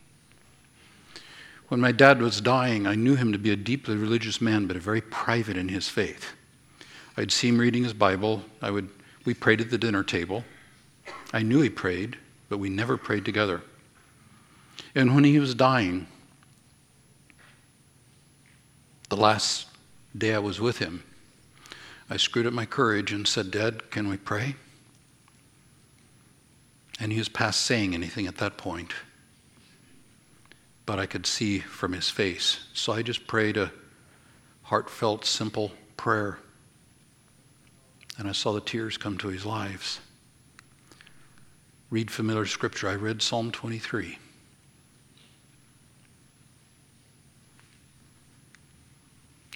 When 1.68 1.80
my 1.80 1.92
dad 1.92 2.22
was 2.22 2.42
dying, 2.42 2.86
I 2.86 2.96
knew 2.96 3.16
him 3.16 3.32
to 3.32 3.38
be 3.38 3.52
a 3.52 3.56
deeply 3.56 3.96
religious 3.96 4.40
man, 4.40 4.68
but 4.68 4.78
a 4.78 4.80
very 4.80 5.02
private 5.02 5.58
in 5.58 5.68
his 5.68 5.90
faith. 5.90 6.34
I'd 7.18 7.32
see 7.32 7.50
him 7.50 7.58
reading 7.58 7.84
his 7.84 7.94
Bible. 7.94 8.44
I 8.62 8.72
would, 8.72 8.90
we 9.26 9.34
prayed 9.34 9.62
at 9.62 9.72
the 9.72 9.78
dinner 9.78 10.04
table. 10.04 10.44
I 11.34 11.42
knew 11.42 11.62
he 11.62 11.70
prayed, 11.70 12.18
but 12.50 12.58
we 12.60 12.70
never 12.70 12.98
prayed 12.98 13.26
together. 13.26 13.62
And 14.94 15.16
when 15.16 15.24
he 15.24 15.40
was 15.40 15.56
dying, 15.56 16.08
the 19.10 19.18
last 19.18 19.68
day 20.18 20.34
I 20.34 20.40
was 20.40 20.62
with 20.62 20.78
him, 20.78 21.04
I 22.10 22.18
screwed 22.18 22.46
up 22.48 22.54
my 22.54 22.66
courage 22.66 23.12
and 23.12 23.28
said, 23.28 23.52
Dad, 23.52 23.90
can 23.90 24.08
we 24.08 24.18
pray? 24.18 24.56
And 27.00 27.12
he 27.12 27.18
was 27.18 27.30
past 27.30 27.62
saying 27.62 27.94
anything 27.94 28.28
at 28.28 28.38
that 28.38 28.58
point. 28.58 28.94
But 30.86 31.00
I 31.00 31.08
could 31.08 31.26
see 31.26 31.60
from 31.60 31.94
his 31.94 32.10
face. 32.10 32.60
So 32.74 32.94
I 32.94 33.02
just 33.02 33.28
prayed 33.28 33.58
a 33.58 33.72
heartfelt, 34.64 35.26
simple 35.26 35.72
prayer. 35.98 36.40
And 38.18 38.30
I 38.30 38.32
saw 38.32 38.54
the 38.54 38.62
tears 38.62 38.98
come 38.98 39.18
to 39.18 39.28
his 39.28 39.46
lives 39.46 40.00
read 41.90 42.10
familiar 42.12 42.46
scripture. 42.46 42.90
I 42.90 42.96
read 42.96 43.22
Psalm 43.22 43.52
23. 43.52 44.18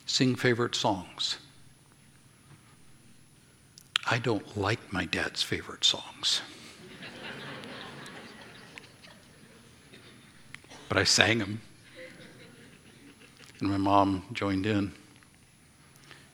Sing 0.06 0.36
favorite 0.36 0.76
songs. 0.76 1.38
I 4.10 4.18
don't 4.18 4.58
like 4.58 4.92
my 4.92 5.06
dad's 5.06 5.44
favorite 5.44 5.84
songs. 5.84 6.42
but 10.88 10.98
I 10.98 11.04
sang 11.04 11.38
them. 11.38 11.62
And 13.60 13.70
my 13.70 13.78
mom 13.78 14.24
joined 14.34 14.66
in. 14.66 14.92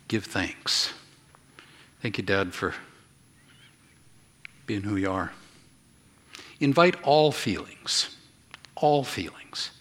Give 0.08 0.24
thanks. 0.24 0.94
Thank 2.02 2.18
you, 2.18 2.24
Dad, 2.24 2.54
for 2.54 2.74
being 4.66 4.84
who 4.84 4.96
you 4.96 5.12
are. 5.12 5.34
Invite 6.60 7.02
all 7.04 7.32
feelings, 7.32 8.16
all 8.76 9.04
feelings, 9.04 9.72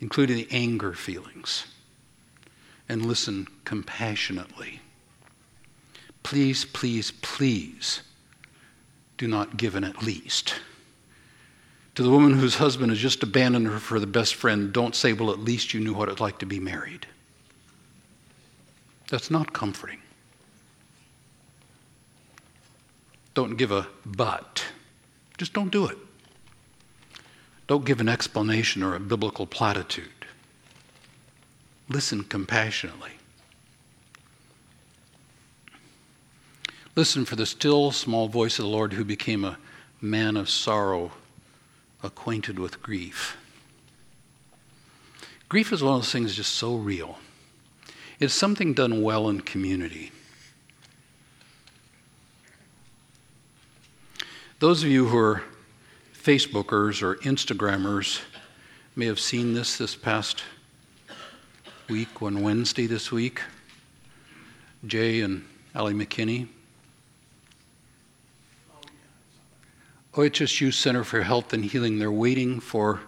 including 0.00 0.36
the 0.36 0.48
anger 0.50 0.92
feelings, 0.92 1.66
and 2.88 3.04
listen 3.04 3.46
compassionately. 3.64 4.80
Please, 6.22 6.64
please, 6.64 7.12
please 7.22 8.02
do 9.18 9.26
not 9.26 9.56
give 9.56 9.74
an 9.74 9.84
at 9.84 10.02
least. 10.02 10.54
To 11.96 12.02
the 12.02 12.10
woman 12.10 12.34
whose 12.34 12.56
husband 12.56 12.90
has 12.90 12.98
just 12.98 13.22
abandoned 13.22 13.66
her 13.68 13.78
for 13.78 13.98
the 13.98 14.06
best 14.06 14.34
friend, 14.34 14.72
don't 14.72 14.94
say, 14.94 15.12
Well, 15.12 15.30
at 15.30 15.38
least 15.38 15.72
you 15.72 15.80
knew 15.80 15.94
what 15.94 16.08
it's 16.08 16.20
like 16.20 16.38
to 16.40 16.46
be 16.46 16.60
married. 16.60 17.06
That's 19.08 19.30
not 19.30 19.52
comforting. 19.52 20.00
Don't 23.34 23.56
give 23.56 23.70
a 23.70 23.86
but. 24.04 24.64
Just 25.36 25.52
don't 25.52 25.70
do 25.70 25.86
it. 25.86 25.98
Don't 27.66 27.84
give 27.84 28.00
an 28.00 28.08
explanation 28.08 28.82
or 28.82 28.94
a 28.94 29.00
biblical 29.00 29.46
platitude. 29.46 30.08
Listen 31.88 32.24
compassionately. 32.24 33.12
Listen 36.94 37.24
for 37.24 37.36
the 37.36 37.46
still 37.46 37.92
small 37.92 38.28
voice 38.28 38.58
of 38.58 38.64
the 38.64 38.70
Lord 38.70 38.94
who 38.94 39.04
became 39.04 39.44
a 39.44 39.58
man 40.00 40.36
of 40.36 40.48
sorrow, 40.48 41.12
acquainted 42.02 42.58
with 42.58 42.82
grief. 42.82 43.36
Grief 45.48 45.72
is 45.72 45.82
one 45.82 45.94
of 45.94 46.02
those 46.02 46.12
things 46.12 46.34
just 46.34 46.54
so 46.54 46.74
real. 46.76 47.18
It's 48.18 48.32
something 48.32 48.72
done 48.72 49.02
well 49.02 49.28
in 49.28 49.42
community. 49.42 50.10
Those 54.58 54.82
of 54.82 54.88
you 54.88 55.04
who 55.06 55.18
are 55.18 55.42
Facebookers 56.14 57.02
or 57.02 57.16
Instagrammers 57.16 58.22
may 58.94 59.04
have 59.04 59.20
seen 59.20 59.52
this 59.52 59.76
this 59.76 59.94
past 59.94 60.44
week, 61.90 62.22
on 62.22 62.40
Wednesday 62.40 62.86
this 62.86 63.12
week. 63.12 63.42
Jay 64.86 65.20
and 65.20 65.44
Ali 65.74 65.92
McKinney. 65.92 66.48
OHSU 70.14 70.72
Center 70.72 71.04
for 71.04 71.20
Health 71.20 71.52
and 71.52 71.62
Healing, 71.62 71.98
they're 71.98 72.10
waiting 72.10 72.58
for 72.58 73.00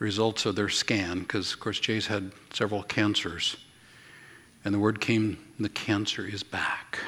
results 0.00 0.44
of 0.44 0.56
their 0.56 0.68
scan 0.68 1.20
because, 1.20 1.52
of 1.52 1.60
course, 1.60 1.78
Jay's 1.78 2.08
had 2.08 2.32
several 2.52 2.82
cancers. 2.82 3.58
And 4.64 4.74
the 4.74 4.80
word 4.80 5.00
came 5.00 5.38
the 5.60 5.68
cancer 5.68 6.26
is 6.26 6.42
back. 6.42 6.98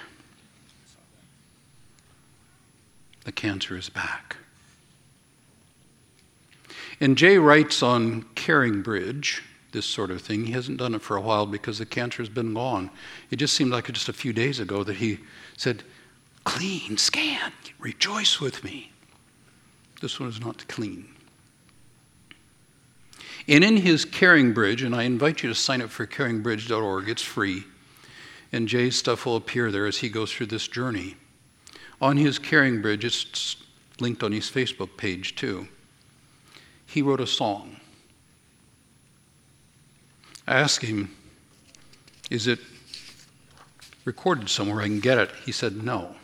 The 3.30 3.34
cancer 3.34 3.76
is 3.76 3.88
back. 3.88 4.38
And 7.00 7.16
Jay 7.16 7.38
writes 7.38 7.80
on 7.80 8.24
CaringBridge 8.34 9.42
this 9.70 9.86
sort 9.86 10.10
of 10.10 10.20
thing. 10.20 10.46
He 10.46 10.52
hasn't 10.52 10.78
done 10.78 10.96
it 10.96 11.00
for 11.00 11.16
a 11.16 11.20
while 11.20 11.46
because 11.46 11.78
the 11.78 11.86
cancer 11.86 12.22
has 12.22 12.28
been 12.28 12.54
gone. 12.54 12.90
It 13.30 13.36
just 13.36 13.54
seemed 13.54 13.70
like 13.70 13.86
just 13.92 14.08
a 14.08 14.12
few 14.12 14.32
days 14.32 14.58
ago 14.58 14.82
that 14.82 14.96
he 14.96 15.20
said, 15.56 15.84
Clean, 16.42 16.98
scan, 16.98 17.52
rejoice 17.78 18.40
with 18.40 18.64
me. 18.64 18.90
This 20.00 20.18
one 20.18 20.28
is 20.28 20.40
not 20.40 20.66
clean. 20.66 21.06
And 23.46 23.62
in 23.62 23.76
his 23.76 24.04
CaringBridge, 24.04 24.84
and 24.84 24.92
I 24.92 25.04
invite 25.04 25.44
you 25.44 25.48
to 25.50 25.54
sign 25.54 25.82
up 25.82 25.90
for 25.90 26.04
caringbridge.org, 26.04 27.08
it's 27.08 27.22
free. 27.22 27.62
And 28.50 28.66
Jay's 28.66 28.96
stuff 28.96 29.24
will 29.24 29.36
appear 29.36 29.70
there 29.70 29.86
as 29.86 29.98
he 29.98 30.08
goes 30.08 30.32
through 30.32 30.46
this 30.46 30.66
journey. 30.66 31.14
On 32.00 32.16
his 32.16 32.38
Caring 32.38 32.80
Bridge, 32.80 33.04
it's 33.04 33.56
linked 34.00 34.22
on 34.22 34.32
his 34.32 34.50
Facebook 34.50 34.96
page 34.96 35.36
too. 35.36 35.68
He 36.86 37.02
wrote 37.02 37.20
a 37.20 37.26
song. 37.26 37.76
I 40.46 40.54
asked 40.54 40.84
him, 40.84 41.14
Is 42.30 42.46
it 42.46 42.58
recorded 44.04 44.48
somewhere 44.48 44.80
I 44.80 44.86
can 44.86 45.00
get 45.00 45.18
it? 45.18 45.30
He 45.44 45.52
said, 45.52 45.84
No. 45.84 46.16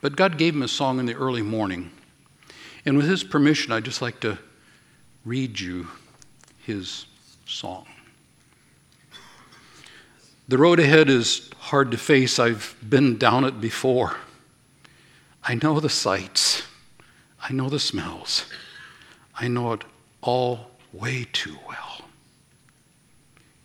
But 0.00 0.16
God 0.16 0.36
gave 0.36 0.54
him 0.54 0.62
a 0.62 0.68
song 0.68 0.98
in 0.98 1.06
the 1.06 1.14
early 1.14 1.42
morning. 1.42 1.90
And 2.84 2.96
with 2.96 3.06
his 3.06 3.22
permission, 3.22 3.72
I'd 3.72 3.84
just 3.84 4.02
like 4.02 4.20
to 4.20 4.38
read 5.24 5.60
you 5.60 5.86
his 6.58 7.06
song. 7.46 7.86
The 10.48 10.58
road 10.58 10.80
ahead 10.80 11.08
is 11.08 11.48
hard 11.58 11.92
to 11.92 11.96
face. 11.96 12.38
I've 12.38 12.76
been 12.86 13.16
down 13.16 13.44
it 13.44 13.60
before. 13.60 14.16
I 15.44 15.54
know 15.54 15.80
the 15.80 15.88
sights, 15.88 16.62
I 17.42 17.52
know 17.52 17.68
the 17.68 17.80
smells, 17.80 18.46
I 19.34 19.48
know 19.48 19.72
it 19.72 19.82
all 20.20 20.70
way 20.92 21.26
too 21.32 21.56
well. 21.68 22.02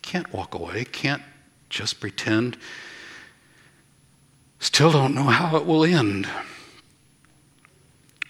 Can't 0.02 0.32
walk 0.32 0.54
away, 0.54 0.84
can't 0.84 1.22
just 1.70 2.00
pretend. 2.00 2.56
Still 4.58 4.90
don't 4.90 5.14
know 5.14 5.24
how 5.24 5.56
it 5.56 5.66
will 5.66 5.84
end. 5.84 6.28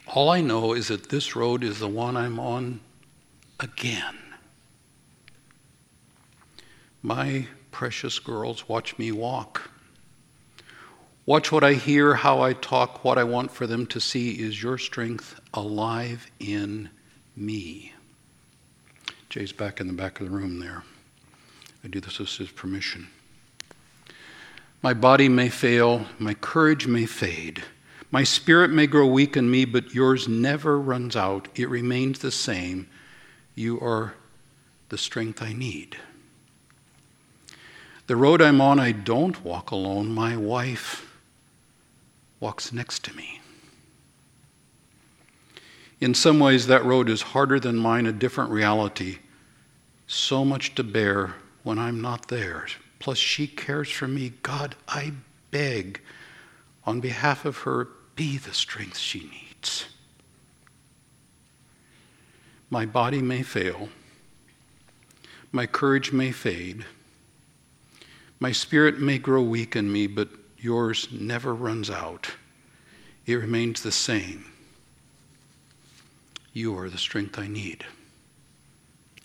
All 0.08 0.28
I 0.30 0.40
know 0.40 0.72
is 0.74 0.88
that 0.88 1.08
this 1.08 1.36
road 1.36 1.62
is 1.62 1.78
the 1.78 1.88
one 1.88 2.16
I'm 2.16 2.38
on 2.40 2.80
again. 3.60 4.18
My 7.02 7.46
precious 7.70 8.18
girls, 8.18 8.68
watch 8.68 8.98
me 8.98 9.12
walk. 9.12 9.70
Watch 11.28 11.52
what 11.52 11.62
I 11.62 11.74
hear, 11.74 12.14
how 12.14 12.40
I 12.40 12.54
talk. 12.54 13.04
What 13.04 13.18
I 13.18 13.24
want 13.24 13.50
for 13.50 13.66
them 13.66 13.84
to 13.88 14.00
see 14.00 14.30
is 14.30 14.62
your 14.62 14.78
strength 14.78 15.38
alive 15.52 16.26
in 16.40 16.88
me. 17.36 17.92
Jay's 19.28 19.52
back 19.52 19.78
in 19.78 19.88
the 19.88 19.92
back 19.92 20.20
of 20.20 20.26
the 20.26 20.34
room 20.34 20.58
there. 20.58 20.84
I 21.84 21.88
do 21.88 22.00
this 22.00 22.18
with 22.18 22.30
his 22.30 22.50
permission. 22.50 23.08
My 24.80 24.94
body 24.94 25.28
may 25.28 25.50
fail, 25.50 26.06
my 26.18 26.32
courage 26.32 26.86
may 26.86 27.04
fade, 27.04 27.62
my 28.10 28.24
spirit 28.24 28.70
may 28.70 28.86
grow 28.86 29.06
weak 29.06 29.36
in 29.36 29.50
me, 29.50 29.66
but 29.66 29.92
yours 29.92 30.28
never 30.28 30.80
runs 30.80 31.14
out. 31.14 31.48
It 31.54 31.68
remains 31.68 32.20
the 32.20 32.32
same. 32.32 32.88
You 33.54 33.78
are 33.80 34.14
the 34.88 34.96
strength 34.96 35.42
I 35.42 35.52
need. 35.52 35.98
The 38.06 38.16
road 38.16 38.40
I'm 38.40 38.62
on, 38.62 38.80
I 38.80 38.92
don't 38.92 39.44
walk 39.44 39.70
alone. 39.72 40.08
My 40.08 40.34
wife 40.34 41.04
walks 42.40 42.72
next 42.72 43.04
to 43.04 43.14
me. 43.14 43.40
In 46.00 46.14
some 46.14 46.38
ways, 46.38 46.66
that 46.68 46.84
road 46.84 47.08
is 47.08 47.22
harder 47.22 47.58
than 47.58 47.76
mine, 47.76 48.06
a 48.06 48.12
different 48.12 48.50
reality. 48.50 49.18
So 50.06 50.44
much 50.44 50.74
to 50.76 50.84
bear 50.84 51.34
when 51.64 51.78
I'm 51.78 52.00
not 52.00 52.28
there. 52.28 52.66
Plus, 53.00 53.18
she 53.18 53.46
cares 53.46 53.90
for 53.90 54.06
me. 54.06 54.32
God, 54.42 54.76
I 54.86 55.12
beg 55.50 56.00
on 56.84 57.00
behalf 57.00 57.44
of 57.44 57.58
her, 57.58 57.88
be 58.14 58.38
the 58.38 58.54
strength 58.54 58.96
she 58.96 59.20
needs. 59.20 59.86
My 62.70 62.86
body 62.86 63.22
may 63.22 63.42
fail, 63.42 63.88
my 65.52 65.66
courage 65.66 66.12
may 66.12 66.32
fade, 66.32 66.84
my 68.40 68.52
spirit 68.52 69.00
may 69.00 69.18
grow 69.18 69.42
weak 69.42 69.74
in 69.74 69.90
me, 69.90 70.06
but 70.06 70.28
yours 70.58 71.08
never 71.12 71.54
runs 71.54 71.90
out. 71.90 72.30
It 73.26 73.34
remains 73.34 73.82
the 73.82 73.92
same. 73.92 74.46
You 76.52 76.76
are 76.78 76.88
the 76.88 76.98
strength 76.98 77.38
I 77.38 77.46
need. 77.46 77.84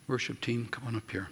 Worship 0.07 0.41
team, 0.41 0.67
come 0.69 0.87
on 0.87 0.95
up 0.95 1.09
here. 1.09 1.29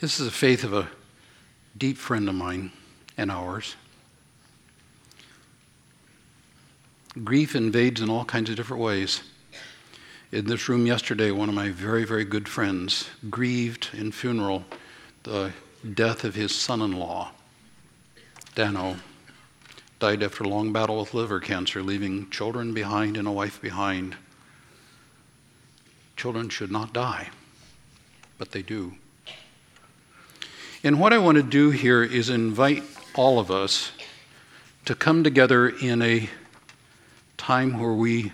This 0.00 0.18
is 0.18 0.26
the 0.26 0.32
faith 0.32 0.64
of 0.64 0.72
a 0.72 0.88
deep 1.78 1.96
friend 1.96 2.28
of 2.28 2.34
mine 2.34 2.72
and 3.16 3.30
ours. 3.30 3.76
Grief 7.22 7.54
invades 7.54 8.00
in 8.00 8.08
all 8.08 8.24
kinds 8.24 8.50
of 8.50 8.56
different 8.56 8.82
ways. 8.82 9.22
In 10.32 10.46
this 10.46 10.68
room 10.68 10.86
yesterday, 10.86 11.30
one 11.30 11.50
of 11.50 11.54
my 11.54 11.68
very, 11.68 12.04
very 12.04 12.24
good 12.24 12.48
friends 12.48 13.10
grieved 13.30 13.90
in 13.92 14.10
funeral 14.10 14.64
the 15.22 15.52
death 15.94 16.24
of 16.24 16.34
his 16.34 16.54
son 16.54 16.80
in 16.82 16.92
law, 16.92 17.32
Dano. 18.54 18.96
Died 19.98 20.22
after 20.22 20.42
a 20.42 20.48
long 20.48 20.72
battle 20.72 20.98
with 20.98 21.14
liver 21.14 21.38
cancer, 21.38 21.80
leaving 21.80 22.28
children 22.30 22.74
behind 22.74 23.16
and 23.16 23.28
a 23.28 23.30
wife 23.30 23.60
behind. 23.62 24.16
Children 26.16 26.48
should 26.48 26.72
not 26.72 26.92
die, 26.92 27.30
but 28.36 28.50
they 28.50 28.62
do. 28.62 28.94
And 30.82 30.98
what 30.98 31.12
I 31.12 31.18
want 31.18 31.36
to 31.36 31.44
do 31.44 31.70
here 31.70 32.02
is 32.02 32.28
invite 32.28 32.82
all 33.14 33.38
of 33.38 33.52
us 33.52 33.92
to 34.84 34.96
come 34.96 35.22
together 35.22 35.68
in 35.68 36.02
a 36.02 36.28
time 37.36 37.78
where 37.78 37.92
we 37.92 38.32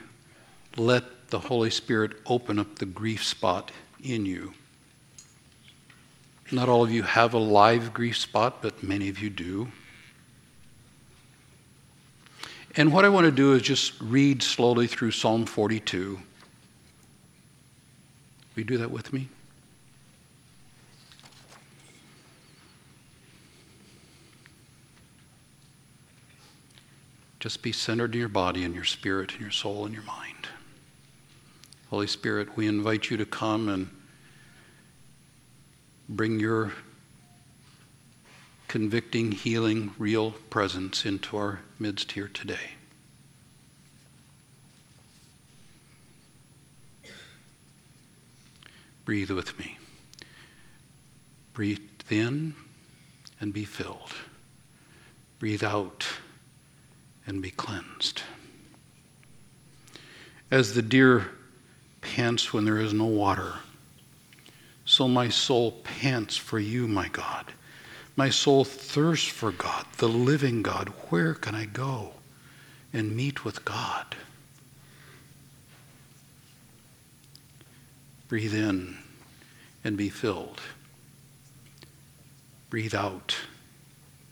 let 0.79 1.29
the 1.29 1.41
Holy 1.41 1.69
Spirit 1.69 2.13
open 2.25 2.59
up 2.59 2.77
the 2.77 2.87
grief 2.87 3.23
spot 3.23 3.71
in 4.03 4.25
you. 4.25 4.55
Not 6.51 6.69
all 6.69 6.83
of 6.83 6.91
you 6.91 7.03
have 7.03 7.35
a 7.35 7.39
live 7.39 7.93
grief 7.93 8.17
spot, 8.17 8.63
but 8.63 8.83
many 8.83 9.09
of 9.09 9.19
you 9.19 9.29
do. 9.29 9.69
And 12.75 12.93
what 12.93 13.05
I 13.05 13.09
want 13.09 13.27
to 13.27 13.33
do 13.33 13.55
is 13.55 13.63
just 13.63 14.01
read 14.01 14.43
slowly 14.43 14.87
through 14.87 15.11
Psalm 15.11 15.45
42. 15.45 16.19
Will 18.55 18.61
you 18.61 18.65
do 18.65 18.79
that 18.79 18.91
with 18.91 19.13
me? 19.13 19.29
Just 27.41 27.63
be 27.63 27.73
centered 27.73 28.15
in 28.15 28.21
your 28.21 28.29
body 28.29 28.65
and 28.65 28.75
your 28.75 28.85
spirit 28.85 29.33
and 29.33 29.41
your 29.41 29.51
soul 29.51 29.85
and 29.85 29.95
your 29.95 30.03
mind. 30.05 30.49
Holy 31.91 32.07
Spirit, 32.07 32.57
we 32.57 32.67
invite 32.67 33.11
you 33.11 33.17
to 33.17 33.25
come 33.25 33.69
and 33.69 33.89
bring 36.09 36.41
your 36.41 36.73
convicting, 38.67 39.33
healing, 39.33 39.95
real 39.99 40.33
presence 40.51 41.05
into 41.05 41.37
our 41.37 41.61
midst 41.79 42.13
here 42.13 42.29
today. 42.29 42.73
Breathe 49.05 49.31
with 49.31 49.59
me. 49.59 49.79
Breathe 51.55 51.81
in 52.11 52.55
and 53.41 53.53
be 53.53 53.65
filled. 53.65 54.15
Breathe 55.39 55.65
out 55.65 56.07
and 57.27 57.41
be 57.41 57.51
cleansed. 57.51 58.23
As 60.51 60.75
the 60.75 60.83
deer 60.83 61.31
pants 62.01 62.53
when 62.53 62.65
there 62.65 62.79
is 62.79 62.93
no 62.93 63.05
water, 63.05 63.55
so 64.89 65.07
my 65.07 65.29
soul 65.29 65.73
pants 65.85 66.35
for 66.35 66.59
you, 66.59 66.89
my 66.89 67.09
God. 67.09 67.53
My 68.17 68.31
soul 68.31 68.65
thirsts 68.65 69.29
for 69.29 69.53
God, 69.53 69.85
the 69.99 70.09
living 70.09 70.63
God. 70.63 70.89
Where 71.11 71.35
can 71.35 71.55
I 71.55 71.67
go 71.67 72.15
and 72.91 73.15
meet 73.15 73.45
with 73.45 73.67
God? 73.67 74.17
Breathe 78.29 78.55
in 78.55 78.97
and 79.85 79.99
be 79.99 80.09
filled. 80.09 80.63
Breathe 82.71 82.95
out 82.95 83.37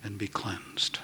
and 0.03 0.17
be 0.17 0.27
cleansed. 0.27 1.01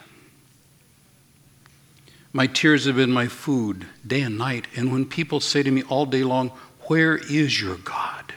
My 2.32 2.46
tears 2.46 2.86
have 2.86 2.96
been 2.96 3.12
my 3.12 3.28
food 3.28 3.84
day 4.06 4.22
and 4.22 4.38
night. 4.38 4.66
And 4.74 4.90
when 4.90 5.04
people 5.04 5.40
say 5.40 5.62
to 5.62 5.70
me 5.70 5.82
all 5.82 6.06
day 6.06 6.24
long, 6.24 6.48
Where 6.86 7.18
is 7.18 7.60
your 7.60 7.76
God? 7.76 8.32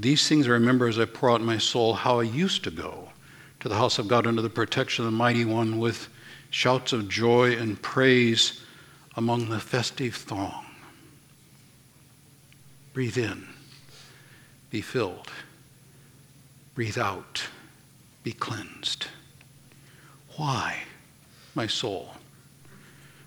These 0.00 0.28
things 0.28 0.46
I 0.46 0.50
remember 0.50 0.86
as 0.86 0.98
I 0.98 1.06
pour 1.06 1.30
out 1.30 1.40
my 1.40 1.58
soul 1.58 1.92
how 1.92 2.20
I 2.20 2.22
used 2.22 2.62
to 2.64 2.70
go 2.70 3.08
to 3.58 3.68
the 3.68 3.74
house 3.74 3.98
of 3.98 4.06
God 4.06 4.28
under 4.28 4.40
the 4.40 4.48
protection 4.48 5.04
of 5.04 5.10
the 5.10 5.16
Mighty 5.16 5.44
One 5.44 5.80
with 5.80 6.08
shouts 6.50 6.92
of 6.92 7.08
joy 7.08 7.56
and 7.56 7.82
praise 7.82 8.62
among 9.16 9.48
the 9.48 9.58
festive 9.58 10.14
throng. 10.14 10.66
Breathe 12.92 13.18
in, 13.18 13.48
be 14.70 14.80
filled. 14.80 15.32
Breathe 16.76 16.98
out, 16.98 17.48
be 18.22 18.30
cleansed. 18.30 19.08
Why, 20.36 20.84
my 21.56 21.66
soul, 21.66 22.10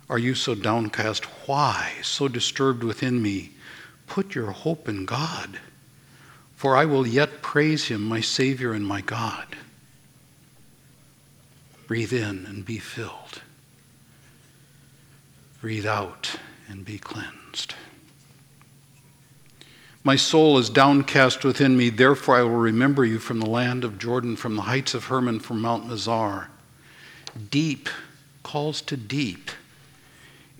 are 0.09 0.17
you 0.17 0.35
so 0.35 0.55
downcast? 0.55 1.25
Why 1.47 1.91
so 2.01 2.29
disturbed 2.29 2.81
within 2.81 3.21
me? 3.21 3.51
Put 4.07 4.35
your 4.35 4.51
hope 4.51 4.87
in 4.87 5.03
God, 5.03 5.59
for 6.61 6.77
I 6.77 6.85
will 6.85 7.07
yet 7.07 7.41
praise 7.41 7.85
him, 7.85 8.03
my 8.03 8.21
Savior 8.21 8.71
and 8.71 8.85
my 8.85 9.01
God. 9.01 9.47
Breathe 11.87 12.13
in 12.13 12.45
and 12.45 12.63
be 12.63 12.77
filled. 12.77 13.41
Breathe 15.59 15.87
out 15.87 16.35
and 16.69 16.85
be 16.85 16.99
cleansed. 16.99 17.73
My 20.03 20.15
soul 20.15 20.59
is 20.59 20.69
downcast 20.69 21.43
within 21.43 21.75
me, 21.75 21.89
therefore 21.89 22.35
I 22.35 22.43
will 22.43 22.51
remember 22.51 23.05
you 23.05 23.17
from 23.17 23.39
the 23.39 23.49
land 23.49 23.83
of 23.83 23.97
Jordan, 23.97 24.35
from 24.35 24.55
the 24.55 24.61
heights 24.61 24.93
of 24.93 25.05
Hermon, 25.05 25.39
from 25.39 25.61
Mount 25.61 25.87
Mizar. 25.87 26.49
Deep 27.49 27.89
calls 28.43 28.83
to 28.83 28.95
deep. 28.95 29.49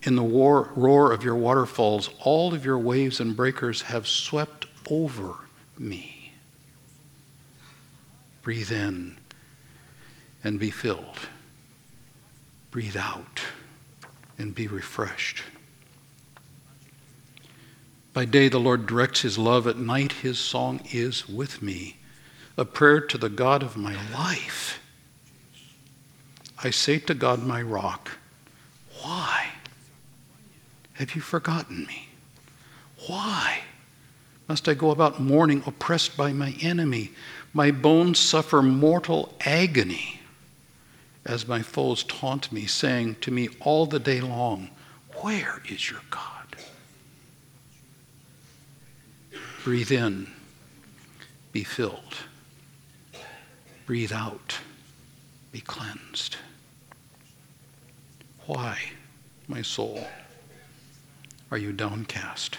In 0.02 0.16
the 0.16 0.24
war, 0.24 0.72
roar 0.76 1.12
of 1.12 1.24
your 1.24 1.36
waterfalls, 1.36 2.10
all 2.24 2.56
of 2.56 2.66
your 2.66 2.80
waves 2.80 3.20
and 3.20 3.36
breakers 3.36 3.84
have 3.84 4.08
swept 4.08 4.66
over 4.90 5.36
me. 5.82 6.32
Breathe 8.42 8.72
in 8.72 9.18
and 10.44 10.60
be 10.60 10.72
filled. 10.72 11.20
Breathe 12.72 12.98
out 12.98 13.42
and 14.38 14.56
be 14.56 14.68
refreshed. 14.68 15.44
By 18.14 18.26
day, 18.26 18.50
the 18.50 18.60
Lord 18.60 18.88
directs 18.88 19.22
his 19.22 19.38
love. 19.38 19.68
At 19.68 19.78
night, 19.78 20.12
his 20.12 20.38
song 20.38 20.82
is 20.92 21.30
with 21.30 21.62
me, 21.62 21.98
a 22.58 22.66
prayer 22.66 23.00
to 23.00 23.18
the 23.18 23.30
God 23.30 23.64
of 23.64 23.78
my 23.78 23.96
life. 24.12 24.80
I 26.64 26.70
say 26.70 27.00
to 27.00 27.14
God, 27.14 27.44
my 27.44 27.62
rock, 27.62 28.12
why 29.02 29.48
have 30.94 31.16
you 31.16 31.22
forgotten 31.22 31.86
me? 31.86 32.10
Why 33.08 33.62
must 34.52 34.68
I 34.68 34.74
go 34.74 34.92
about 34.92 35.22
mourning, 35.22 35.64
oppressed 35.66 36.18
by 36.18 36.34
my 36.34 36.54
enemy? 36.62 37.12
My 37.54 37.72
bones 37.72 38.20
suffer 38.20 38.62
mortal 38.62 39.34
agony 39.46 40.20
as 41.26 41.48
my 41.48 41.62
foes 41.62 42.04
taunt 42.04 42.52
me, 42.52 42.66
saying 42.66 43.16
to 43.22 43.32
me 43.32 43.48
all 43.62 43.86
the 43.86 43.98
day 43.98 44.20
long, 44.20 44.70
Where 45.22 45.62
is 45.70 45.90
your 45.90 46.02
God? 46.10 46.58
Breathe 49.64 49.94
in, 49.94 50.28
be 51.54 51.64
filled. 51.64 52.18
Breathe 53.86 54.12
out, 54.12 54.58
be 55.54 55.62
cleansed. 55.62 56.36
Why, 58.48 58.78
my 59.48 59.62
soul, 59.62 60.06
are 61.52 61.58
you 61.58 61.72
downcast? 61.72 62.58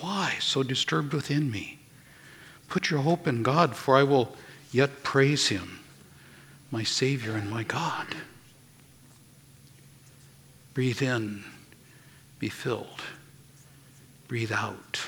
Why 0.00 0.36
so 0.40 0.62
disturbed 0.62 1.12
within 1.12 1.50
me? 1.50 1.78
Put 2.68 2.90
your 2.90 3.00
hope 3.00 3.26
in 3.26 3.42
God, 3.42 3.74
for 3.74 3.96
I 3.96 4.02
will 4.02 4.36
yet 4.70 5.02
praise 5.02 5.48
him, 5.48 5.80
my 6.70 6.82
Savior 6.82 7.32
and 7.32 7.50
my 7.50 7.62
God. 7.62 8.06
Breathe 10.74 11.02
in, 11.02 11.44
be 12.38 12.48
filled. 12.48 13.02
Breathe 14.28 14.52
out, 14.52 15.00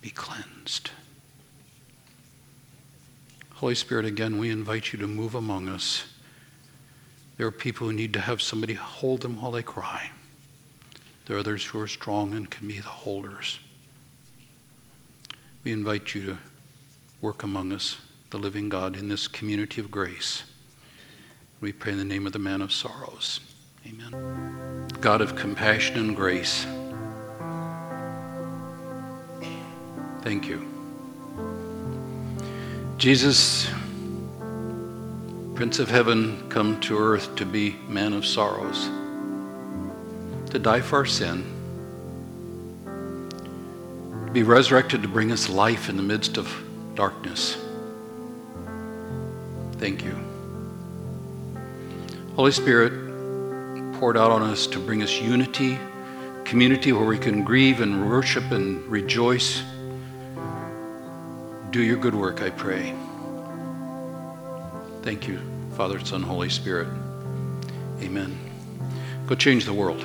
be 0.00 0.10
cleansed. 0.10 0.90
Holy 3.54 3.74
Spirit, 3.74 4.06
again, 4.06 4.38
we 4.38 4.48
invite 4.48 4.92
you 4.92 4.98
to 5.00 5.08
move 5.08 5.34
among 5.34 5.68
us. 5.68 6.04
There 7.36 7.46
are 7.46 7.52
people 7.52 7.88
who 7.88 7.92
need 7.92 8.12
to 8.12 8.20
have 8.20 8.40
somebody 8.40 8.74
hold 8.74 9.22
them 9.22 9.42
while 9.42 9.50
they 9.50 9.62
cry. 9.62 10.10
There 11.26 11.36
are 11.36 11.40
others 11.40 11.64
who 11.64 11.80
are 11.80 11.88
strong 11.88 12.34
and 12.34 12.48
can 12.48 12.68
be 12.68 12.78
the 12.78 12.88
holders. 12.88 13.58
We 15.64 15.70
invite 15.70 16.12
you 16.12 16.26
to 16.26 16.38
work 17.20 17.44
among 17.44 17.72
us, 17.72 17.98
the 18.30 18.38
living 18.38 18.68
God, 18.68 18.96
in 18.96 19.08
this 19.08 19.28
community 19.28 19.80
of 19.80 19.92
grace. 19.92 20.42
We 21.60 21.70
pray 21.72 21.92
in 21.92 21.98
the 21.98 22.04
name 22.04 22.26
of 22.26 22.32
the 22.32 22.40
man 22.40 22.62
of 22.62 22.72
sorrows. 22.72 23.38
Amen. 23.86 24.88
God 25.00 25.20
of 25.20 25.36
compassion 25.36 25.98
and 25.98 26.16
grace, 26.16 26.66
thank 30.22 30.48
you. 30.48 30.66
Jesus, 32.98 33.68
Prince 35.54 35.78
of 35.78 35.88
Heaven, 35.88 36.48
come 36.48 36.80
to 36.80 36.98
earth 36.98 37.36
to 37.36 37.46
be 37.46 37.76
man 37.86 38.14
of 38.14 38.26
sorrows, 38.26 38.86
to 40.50 40.58
die 40.58 40.80
for 40.80 40.96
our 40.96 41.06
sin, 41.06 41.61
be 44.32 44.42
resurrected 44.42 45.02
to 45.02 45.08
bring 45.08 45.30
us 45.30 45.48
life 45.48 45.88
in 45.88 45.96
the 45.96 46.02
midst 46.02 46.38
of 46.38 46.50
darkness. 46.94 47.58
Thank 49.72 50.04
you. 50.04 50.16
Holy 52.34 52.52
Spirit, 52.52 52.92
poured 53.98 54.16
out 54.16 54.30
on 54.30 54.42
us 54.42 54.66
to 54.68 54.78
bring 54.78 55.02
us 55.02 55.20
unity, 55.20 55.78
community 56.44 56.92
where 56.92 57.04
we 57.04 57.18
can 57.18 57.44
grieve 57.44 57.80
and 57.80 58.08
worship 58.08 58.50
and 58.52 58.84
rejoice. 58.86 59.62
Do 61.70 61.82
your 61.82 61.96
good 61.96 62.14
work, 62.14 62.42
I 62.42 62.50
pray. 62.50 62.94
Thank 65.02 65.28
you, 65.28 65.40
Father, 65.76 66.02
Son, 66.04 66.22
Holy 66.22 66.48
Spirit. 66.48 66.88
Amen. 68.00 68.38
Go 69.26 69.34
change 69.34 69.66
the 69.66 69.74
world. 69.74 70.04